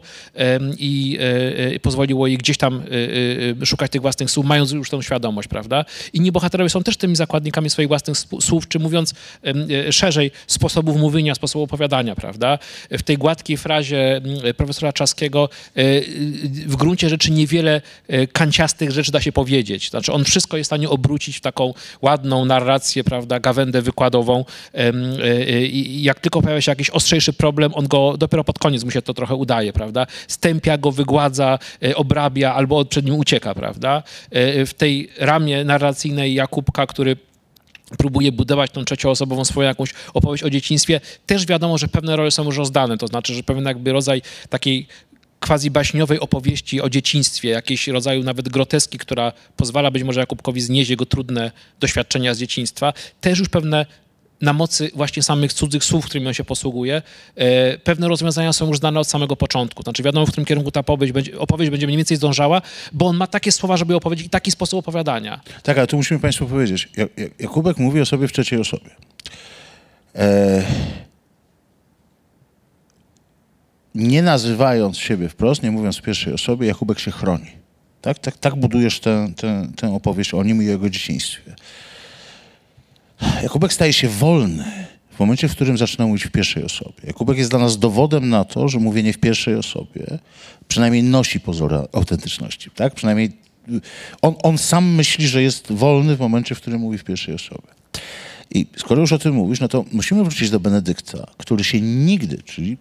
[0.78, 4.90] i e, e, pozwoliło jej gdzieś tam e, e, szukać tych własnych słów, mając już
[4.90, 5.86] tą świadomość, prawda?
[6.14, 9.14] Inni bohaterowie są też tymi zakładnikami swoich własnych słów, czy mówiąc
[9.88, 12.60] e, szerzej, sposobów mówienia, sposobu opowiadania, prawda?
[12.92, 16.02] W tej gładkiej frazie mm, profesora Czaskiego e, e,
[16.68, 19.90] w gruncie rzeczy niewiele e, kanciastych rzeczy da się powiedzieć.
[19.90, 24.46] Znaczy on wszystko jest w stanie obrócić w taką ładną narrację, prawda, gawędę wykładową
[25.72, 29.02] i jak tylko pojawia się jakiś ostrzejszy problem, on go dopiero pod koniec mu się
[29.02, 30.08] to trochę udaje, prawda?
[30.28, 31.60] Stępia go, wygładza,
[31.96, 34.04] obrabia albo przed nim ucieka, prawda?
[34.66, 37.18] W tej ramie narracyjnej Jakubka, który
[37.98, 42.44] próbuje budować tą trzecioosobową swoją jakąś opowieść o dzieciństwie, też wiadomo, że pewne role są
[42.46, 44.88] już rozdane, to znaczy, że pewien jakby rodzaj takiej
[45.40, 50.90] quasi baśniowej opowieści o dzieciństwie, jakiejś rodzaju nawet groteski, która pozwala być może Jakubkowi znieść
[50.90, 53.86] jego trudne doświadczenia z dzieciństwa, też już pewne
[54.44, 57.02] na mocy właśnie samych cudzych słów, którymi on się posługuje,
[57.36, 59.84] e, pewne rozwiązania są już znane od samego początku.
[59.84, 63.18] Znaczy wiadomo, w którym kierunku ta opowieść będzie, opowieść będzie mniej więcej zdążała, bo on
[63.18, 65.42] ma takie słowa, żeby opowiedzieć i taki sposób opowiadania.
[65.64, 66.90] Tak, ale tu musimy Państwu powiedzieć.
[67.40, 68.90] Jakubek mówi o sobie w trzeciej osobie.
[70.16, 70.64] E,
[73.96, 77.52] nie nazywając siebie wprost, nie mówiąc w pierwszej osobie, Jakubek się chroni.
[78.02, 81.56] Tak, tak, tak budujesz tę, tę, tę opowieść o nim i jego dzieciństwie.
[83.44, 84.66] Jakubek staje się wolny
[85.10, 86.94] w momencie, w którym zaczyna mówić w pierwszej osobie.
[87.04, 90.20] Jakubek jest dla nas dowodem na to, że mówienie w pierwszej osobie
[90.68, 92.72] przynajmniej nosi pozory autentyczności.
[92.72, 92.94] Tak?
[92.94, 93.32] Przynajmniej
[93.70, 93.82] y,
[94.22, 97.68] on, on sam myśli, że jest wolny w momencie, w którym mówi w pierwszej osobie.
[98.52, 102.38] I skoro już o tym mówisz, no to musimy wrócić do Benedykta, który się nigdy,
[102.44, 102.78] czyli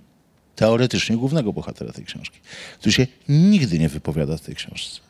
[0.56, 2.40] teoretycznie głównego bohatera tej książki,
[2.78, 5.00] który się nigdy nie wypowiada w tej książce.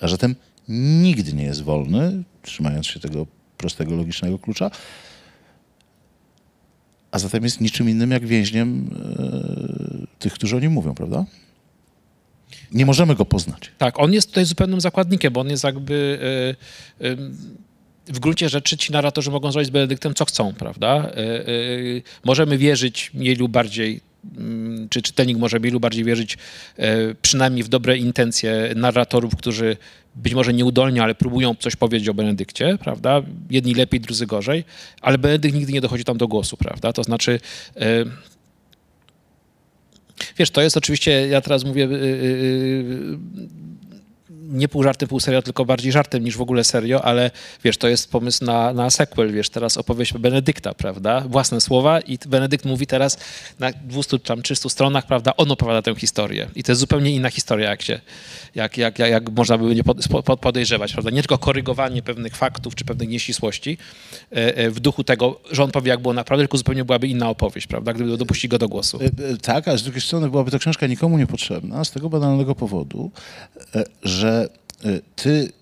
[0.00, 0.36] A zatem
[0.68, 3.26] nigdy nie jest wolny, trzymając się tego
[3.56, 4.70] prostego, logicznego klucza,
[7.14, 8.90] a zatem jest niczym innym jak więźniem
[10.02, 11.24] e, tych, którzy o nim mówią, prawda?
[12.72, 13.70] Nie możemy go poznać.
[13.78, 16.18] Tak, on jest tutaj zupełnym zakładnikiem, bo on jest jakby...
[17.00, 17.16] E, e,
[18.06, 21.10] w gruncie rzeczy ci narratorzy mogą zrobić z Benedyktem co chcą, prawda?
[22.24, 24.00] Możemy wierzyć mniej lub bardziej
[24.36, 26.38] mm, czy czytelnik może mniej lub bardziej wierzyć
[27.22, 29.76] przynajmniej w dobre intencje narratorów, którzy
[30.16, 33.22] być może nieudolnie, ale próbują coś powiedzieć o Benedykcie, prawda?
[33.50, 34.64] Jedni lepiej, drudzy gorzej,
[35.00, 36.92] ale Benedykt nigdy nie dochodzi tam do głosu, prawda?
[36.92, 37.40] To znaczy...
[40.38, 41.88] Wiesz, to jest oczywiście, ja teraz mówię
[44.48, 47.30] nie pół żartem, pół serio, tylko bardziej żartem niż w ogóle serio, ale
[47.64, 51.20] wiesz, to jest pomysł na, na sequel, wiesz, teraz opowieść Benedykta, prawda?
[51.20, 53.18] Własne słowa i Benedykt mówi teraz
[53.58, 56.48] na 200 czy 300 stronach, prawda, on opowiada tę historię.
[56.54, 58.00] I to jest zupełnie inna historia, jak się,
[58.54, 59.82] jak, jak, jak, jak można by nie
[60.40, 61.10] podejrzewać, prawda?
[61.10, 63.78] Nie tylko korygowanie pewnych faktów czy pewnych nieścisłości
[64.32, 67.28] e, e, w duchu tego, że on powie, jak było naprawdę, tylko zupełnie byłaby inna
[67.28, 67.92] opowieść, prawda?
[67.92, 68.98] Gdyby dopuścić go do głosu.
[69.02, 73.10] E, tak, a z drugiej strony byłaby to książka nikomu niepotrzebna, z tego banalnego powodu,
[74.02, 74.43] że
[75.16, 75.52] ty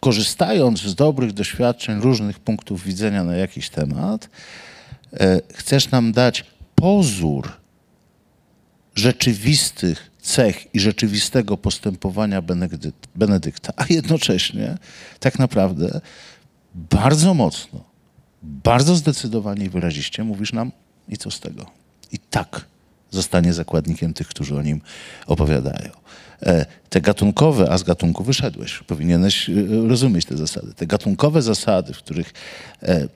[0.00, 4.28] korzystając z dobrych doświadczeń, różnych punktów widzenia na jakiś temat,
[5.12, 5.18] y,
[5.54, 6.44] chcesz nam dać
[6.74, 7.52] pozór
[8.94, 12.42] rzeczywistych cech i rzeczywistego postępowania
[13.14, 14.78] Benedykta, a jednocześnie
[15.20, 16.00] tak naprawdę
[16.74, 17.84] bardzo mocno,
[18.42, 20.72] bardzo zdecydowanie i wyraziście mówisz nam
[21.08, 21.66] i co z tego.
[22.12, 22.64] I tak
[23.10, 24.80] zostanie zakładnikiem tych, którzy o nim
[25.26, 25.90] opowiadają.
[26.42, 29.52] E, te gatunkowe, a z gatunku wyszedłeś, powinieneś e,
[29.88, 30.74] rozumieć te zasady.
[30.74, 32.32] Te gatunkowe zasady, w których
[32.82, 33.08] e,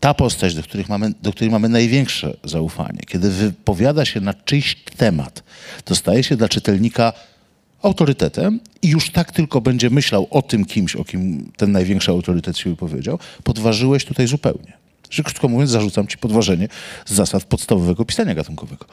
[0.00, 4.76] ta postać, do, których mamy, do której mamy największe zaufanie, kiedy wypowiada się na czyjś
[4.96, 5.42] temat,
[5.84, 7.12] to staje się dla czytelnika
[7.82, 12.58] autorytetem i już tak tylko będzie myślał o tym kimś, o kim ten największy autorytet
[12.58, 14.72] się wypowiedział, podważyłeś tutaj zupełnie.
[15.10, 16.68] Że krótko mówiąc, zarzucam ci podważenie
[17.06, 18.86] zasad podstawowego pisania gatunkowego.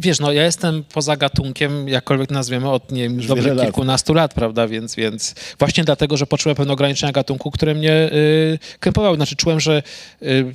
[0.00, 4.34] Wiesz, no ja jestem poza gatunkiem, jakkolwiek nazwiemy, od nie wiem, już dobrych kilkunastu lat,
[4.34, 9.16] prawda, więc, więc właśnie dlatego, że poczułem pewne ograniczenia gatunku, które mnie y, krępowały.
[9.16, 9.82] Znaczy czułem, że
[10.22, 10.52] y,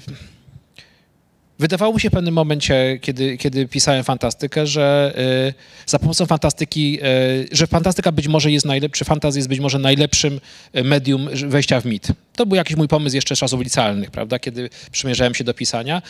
[1.60, 5.14] Wydawało mi się w pewnym momencie, kiedy, kiedy pisałem fantastykę, że
[5.50, 5.54] y,
[5.86, 10.40] za pomocą fantastyki, y, że fantastyka być może jest najlepszy, fantazja jest być może najlepszym
[10.76, 12.08] y, medium wejścia w mit.
[12.38, 16.02] To był jakiś mój pomysł jeszcze z czasów licealnych, prawda, kiedy przymierzałem się do pisania.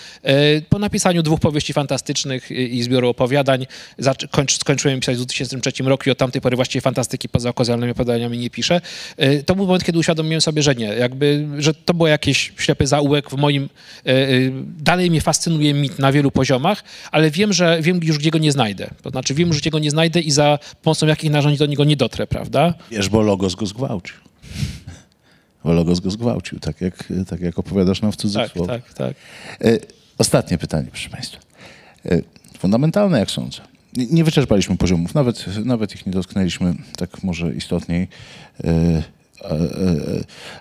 [0.69, 3.67] Po napisaniu dwóch powieści fantastycznych i zbioru opowiadań
[4.49, 8.49] skończyłem pisać w 2003 roku i od tamtej pory właściwie fantastyki poza okazjalnymi opowiadaniami nie
[8.49, 8.81] piszę.
[9.45, 13.29] To był moment, kiedy uświadomiłem sobie, że nie, jakby, że to było jakieś ślepy zaułek
[13.29, 13.69] w moim,
[14.61, 18.51] dalej mnie fascynuje mit na wielu poziomach, ale wiem, że wiem już, gdzie go nie
[18.51, 18.89] znajdę.
[19.01, 21.83] To znaczy wiem już, gdzie go nie znajdę i za pomocą jakich narzędzi do niego
[21.83, 22.73] nie dotrę, prawda?
[22.91, 24.15] Wiesz, bo Logos go zgwałcił.
[25.63, 28.67] Bo Logos go zgwałcił, tak jak, tak jak opowiadasz nam w cudzysłowie.
[28.67, 29.15] Tak, tak, tak.
[29.67, 29.79] E,
[30.17, 31.39] ostatnie pytanie, proszę Państwa.
[32.05, 32.21] E,
[32.57, 33.61] fundamentalne, jak sądzę.
[33.93, 38.07] Nie wyczerpaliśmy poziomów, nawet, nawet ich nie dotknęliśmy tak może istotniej.
[38.63, 39.03] E,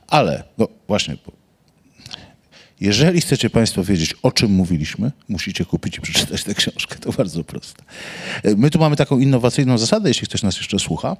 [0.08, 1.16] ale, no właśnie,
[2.80, 6.96] jeżeli chcecie Państwo wiedzieć, o czym mówiliśmy, musicie kupić i przeczytać tę książkę.
[6.98, 7.82] To bardzo proste.
[8.56, 11.16] My tu mamy taką innowacyjną zasadę, jeśli ktoś nas jeszcze słucha,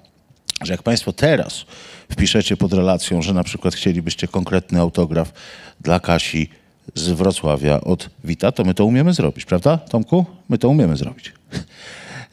[0.65, 1.65] że jak Państwo teraz
[2.13, 5.33] wpiszecie pod relacją, że na przykład chcielibyście konkretny autograf
[5.81, 6.49] dla Kasi
[6.95, 10.27] z Wrocławia od Wita, to my to umiemy zrobić, prawda, Tomku?
[10.49, 11.33] My to umiemy zrobić.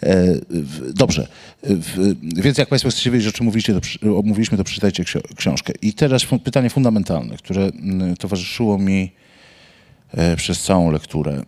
[0.04, 0.36] E,
[0.94, 1.28] dobrze,
[2.22, 3.80] więc jak Państwo chcecie wiedzieć, o czym mówiliście, to,
[4.24, 5.04] mówiliśmy, to przeczytajcie
[5.36, 5.74] książkę.
[5.82, 7.70] I teraz pytanie fundamentalne, które
[8.20, 9.12] towarzyszyło mi
[10.12, 11.44] e, przez całą lekturę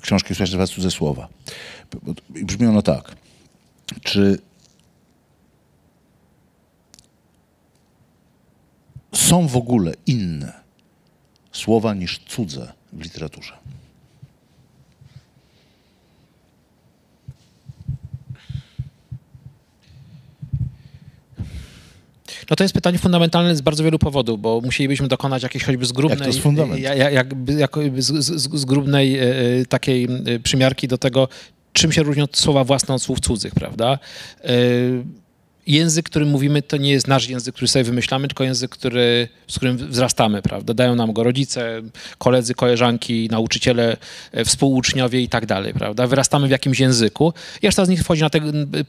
[0.00, 1.28] książki, która się nazywa Cudze Słowa.
[2.30, 3.16] Brzmi ono tak.
[4.02, 4.38] Czy
[9.34, 10.52] są w ogóle inne
[11.52, 13.52] słowa niż cudze w literaturze?
[22.50, 26.18] No to jest pytanie fundamentalne z bardzo wielu powodów, bo musielibyśmy dokonać jakiejś choćby zgrubnej...
[26.18, 26.80] Jak to jest fundament?
[27.12, 31.28] Jakby, jakby z, z, zgrubnej e, e, takiej e, przymiarki do tego,
[31.72, 33.98] czym się różnią słowa własne od słów cudzych, prawda?
[34.44, 34.48] E,
[35.66, 39.56] język, którym mówimy, to nie jest nasz język, który sobie wymyślamy, tylko język, który, z
[39.56, 40.74] którym wzrastamy, prawda?
[40.74, 41.82] Dają nam go rodzice,
[42.18, 43.96] koledzy, koleżanki, nauczyciele,
[44.32, 46.06] e, współuczniowie i tak dalej, prawda?
[46.06, 48.40] Wyrastamy w jakimś języku i aż z nich wchodzi na te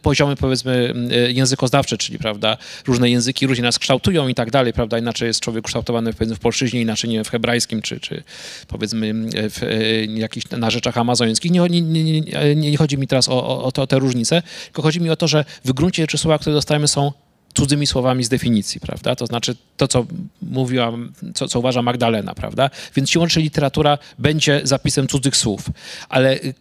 [0.02, 2.58] poziomy, powiedzmy, e, językoznawcze, czyli, prawda,
[2.88, 4.98] różne języki różnie nas kształtują i tak dalej, prawda?
[4.98, 8.24] Inaczej jest człowiek kształtowany, powiedzmy, w polszczyźnie, inaczej, nie wiem, w hebrajskim, czy, czy
[8.68, 11.52] powiedzmy w e, jakichś na rzeczach amazońskich.
[11.52, 12.22] Nie, nie, nie,
[12.56, 15.46] nie, chodzi mi teraz o, o, o te różnice, tylko chodzi mi o to, że
[15.66, 17.12] w gruncie rzeczy słowa, które dostajemy są
[17.54, 19.16] cudzymi słowami z definicji, prawda?
[19.16, 20.06] To znaczy to, co
[20.42, 20.92] mówiła,
[21.34, 22.70] co, co uważa Magdalena, prawda?
[22.96, 25.70] Więc siłą rzeczy literatura będzie zapisem cudzych słów,
[26.10, 26.54] ale y,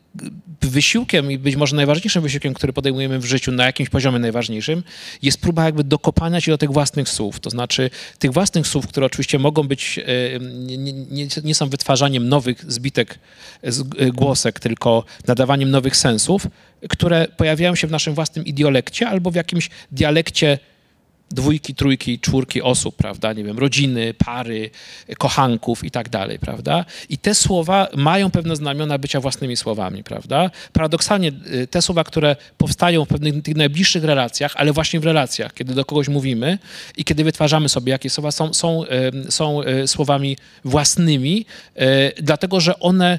[0.63, 4.83] wysiłkiem i być może najważniejszym wysiłkiem, który podejmujemy w życiu na jakimś poziomie najważniejszym,
[5.23, 7.41] jest próba jakby dokopania się do tych własnych słów.
[7.41, 12.29] To znaczy tych własnych słów, które oczywiście mogą być, y, nie, nie, nie są wytwarzaniem
[12.29, 13.19] nowych zbitek
[14.01, 16.47] y, głosek, tylko nadawaniem nowych sensów,
[16.89, 20.59] które pojawiają się w naszym własnym idiolekcie albo w jakimś dialekcie
[21.31, 24.71] dwójki, trójki, czwórki osób, prawda, nie wiem, rodziny, pary,
[25.19, 26.85] kochanków i tak dalej, prawda?
[27.09, 30.51] I te słowa mają pewne znamiona bycia własnymi słowami, prawda?
[30.73, 35.55] Paradoksalnie y, te słowa, które powstają w pewnych tych najbliższych relacjach, ale właśnie w relacjach,
[35.55, 36.59] kiedy do kogoś mówimy
[36.97, 38.85] i kiedy wytwarzamy sobie jakieś słowa, są, są,
[39.27, 41.47] y, są y, słowami własnymi,
[42.23, 43.19] dlatego że one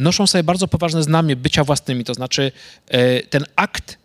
[0.00, 2.52] noszą sobie bardzo poważne znamie bycia własnymi, to znaczy
[2.88, 3.98] e, ten akt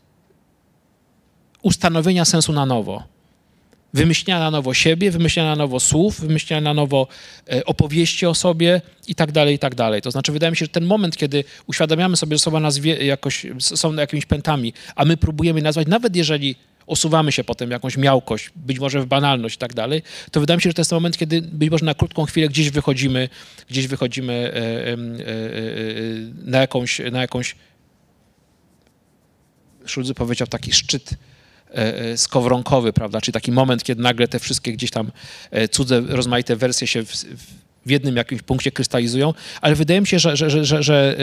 [1.62, 3.04] ustanowienia sensu na nowo.
[3.93, 7.08] Wymyślenia na nowo siebie, wymyślenia na nowo słów, wymyślenia na nowo
[7.50, 10.02] e, opowieści o sobie i tak dalej, i tak dalej.
[10.02, 13.46] To znaczy wydaje mi się, że ten moment, kiedy uświadamiamy sobie, że słowa nas jakoś,
[13.60, 16.56] są jakimiś pętami, a my próbujemy nazwać, nawet jeżeli
[16.88, 20.62] osuwamy się potem jakąś miałkość, być może w banalność i tak dalej, to wydaje mi
[20.62, 23.30] się, że to jest moment, kiedy być może na krótką chwilę gdzieś wychodzimy,
[23.70, 24.98] gdzieś wychodzimy e, e, e,
[26.44, 27.56] na jakąś, na jakąś
[29.86, 31.10] Szulzy powiedział taki szczyt
[32.16, 35.12] skowronkowy, prawda, czyli taki moment, kiedy nagle te wszystkie gdzieś tam
[35.72, 37.12] cudze, rozmaite wersje się w,
[37.86, 41.18] w jednym jakimś punkcie krystalizują, ale wydaje mi się, że, że, że, że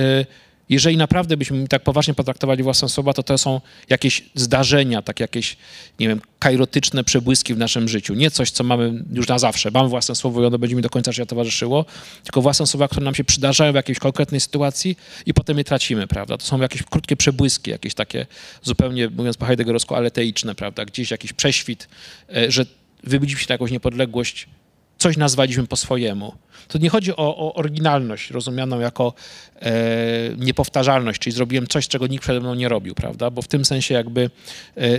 [0.69, 3.61] jeżeli naprawdę byśmy tak poważnie potraktowali własne słowa, to to są
[3.91, 5.57] jakieś zdarzenia, tak jakieś,
[5.99, 8.15] nie wiem, kairotyczne przebłyski w naszym życiu.
[8.15, 9.71] Nie coś, co mamy już na zawsze.
[9.71, 11.85] Mamy własne słowo i ono będzie mi do końca życia towarzyszyło,
[12.25, 14.97] tylko własne słowa, które nam się przydarzają w jakiejś konkretnej sytuacji
[15.27, 16.39] i potem je tracimy, prawda?
[16.39, 18.27] To są jakieś krótkie przebłyski, jakieś takie
[18.63, 20.85] zupełnie, mówiąc po Heideggerowsku, aleteiczne, prawda?
[20.85, 21.89] Gdzieś jakiś prześwit,
[22.37, 22.67] e, że
[23.05, 24.49] wybudzimy się na jakąś niepodległość
[25.03, 26.35] coś nazwaliśmy po swojemu.
[26.69, 29.15] To nie chodzi o, o oryginalność, rozumianą jako
[29.63, 29.73] e,
[30.39, 33.31] niepowtarzalność, czyli zrobiłem coś, czego nikt przede mną nie robił, prawda?
[33.31, 34.99] Bo w tym sensie jakby e, e,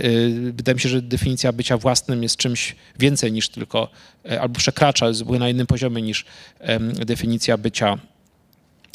[0.52, 3.88] wydaje mi się, że definicja bycia własnym jest czymś więcej niż tylko,
[4.30, 6.24] e, albo przekracza, jest na innym poziomie niż
[7.06, 7.98] definicja bycia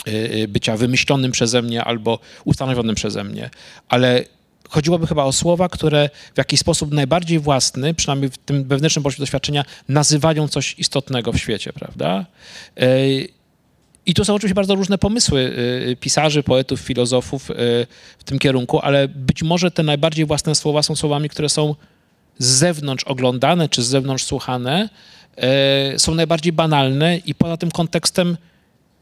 [0.08, 3.50] e, e, bycia wymyślonym przeze mnie albo ustanowionym przeze mnie.
[3.88, 4.26] Ale
[4.70, 9.22] chodziłoby chyba o słowa, które w jakiś sposób najbardziej własny, przynajmniej w tym wewnętrznym poczuciu
[9.22, 12.26] doświadczenia, nazywają coś istotnego w świecie, prawda?
[12.78, 12.88] E,
[14.06, 15.54] I tu są oczywiście bardzo różne pomysły
[15.92, 17.56] e, pisarzy, poetów, filozofów e,
[18.20, 21.76] w tym kierunku, ale być może te najbardziej własne słowa są słowami, które są
[22.38, 24.90] z zewnątrz oglądane czy z zewnątrz słuchane,
[25.98, 28.38] są najbardziej banalne i poza tym kontekstem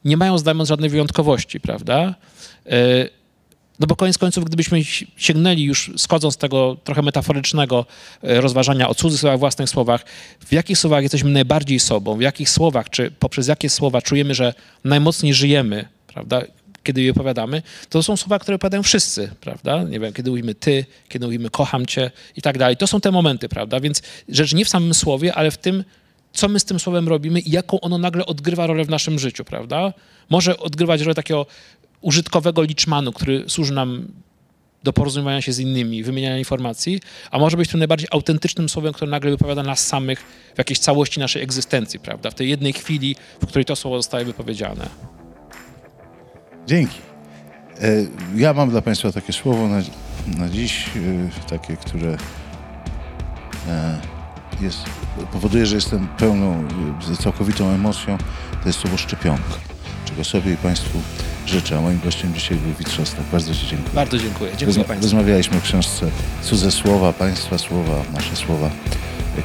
[0.05, 2.15] nie mają, zdajmy żadnej wyjątkowości, prawda?
[3.79, 4.81] No bo koniec końców, gdybyśmy
[5.17, 7.85] sięgnęli już, schodząc z tego trochę metaforycznego
[8.23, 10.05] e, rozważania o cudzych słowach, własnych słowach,
[10.39, 14.53] w jakich słowach jesteśmy najbardziej sobą, w jakich słowach, czy poprzez jakie słowa czujemy, że
[14.83, 16.41] najmocniej żyjemy, prawda,
[16.83, 19.83] kiedy je opowiadamy, to są słowa, które opowiadają wszyscy, prawda?
[19.83, 22.77] Nie wiem, kiedy mówimy ty, kiedy mówimy kocham cię i tak dalej.
[22.77, 23.79] To są te momenty, prawda?
[23.79, 25.83] Więc rzecz nie w samym słowie, ale w tym,
[26.33, 29.45] co my z tym słowem robimy i jaką ono nagle odgrywa rolę w naszym życiu,
[29.45, 29.93] prawda?
[30.29, 31.45] Może odgrywać rolę takiego
[32.01, 34.07] użytkowego liczmanu, który służy nam
[34.83, 36.99] do porozumiewania się z innymi, wymieniania informacji,
[37.31, 40.19] a może być tym najbardziej autentycznym słowem, które nagle wypowiada nas samych
[40.55, 42.31] w jakiejś całości naszej egzystencji, prawda?
[42.31, 44.89] W tej jednej chwili, w której to słowo zostaje wypowiedziane.
[46.67, 46.97] Dzięki.
[47.81, 49.81] E, ja mam dla Państwa takie słowo na,
[50.37, 52.17] na dziś, e, takie, które
[53.67, 54.01] e,
[54.61, 54.83] jest,
[55.31, 56.67] powoduje, że jestem pełną,
[57.19, 58.17] całkowitą emocją.
[58.61, 59.53] To jest słowo szczepionka,
[60.09, 61.01] czego sobie i Państwu
[61.47, 61.77] życzę.
[61.77, 63.23] A moim gościem dzisiaj był Witrzostak.
[63.31, 63.93] Bardzo Ci dziękuję.
[63.95, 64.49] Bardzo dziękuję.
[64.57, 65.03] Dziękuję Rozma- Państwu.
[65.05, 66.05] Rozmawialiśmy o książce
[66.43, 68.69] Cudze Słowa, Państwa Słowa, Nasze Słowa.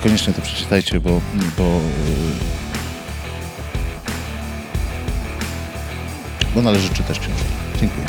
[0.02, 1.20] Koniecznie to przeczytajcie, bo,
[1.58, 1.80] bo,
[6.54, 7.44] bo należy czytać książkę.
[7.80, 8.06] Dziękuję.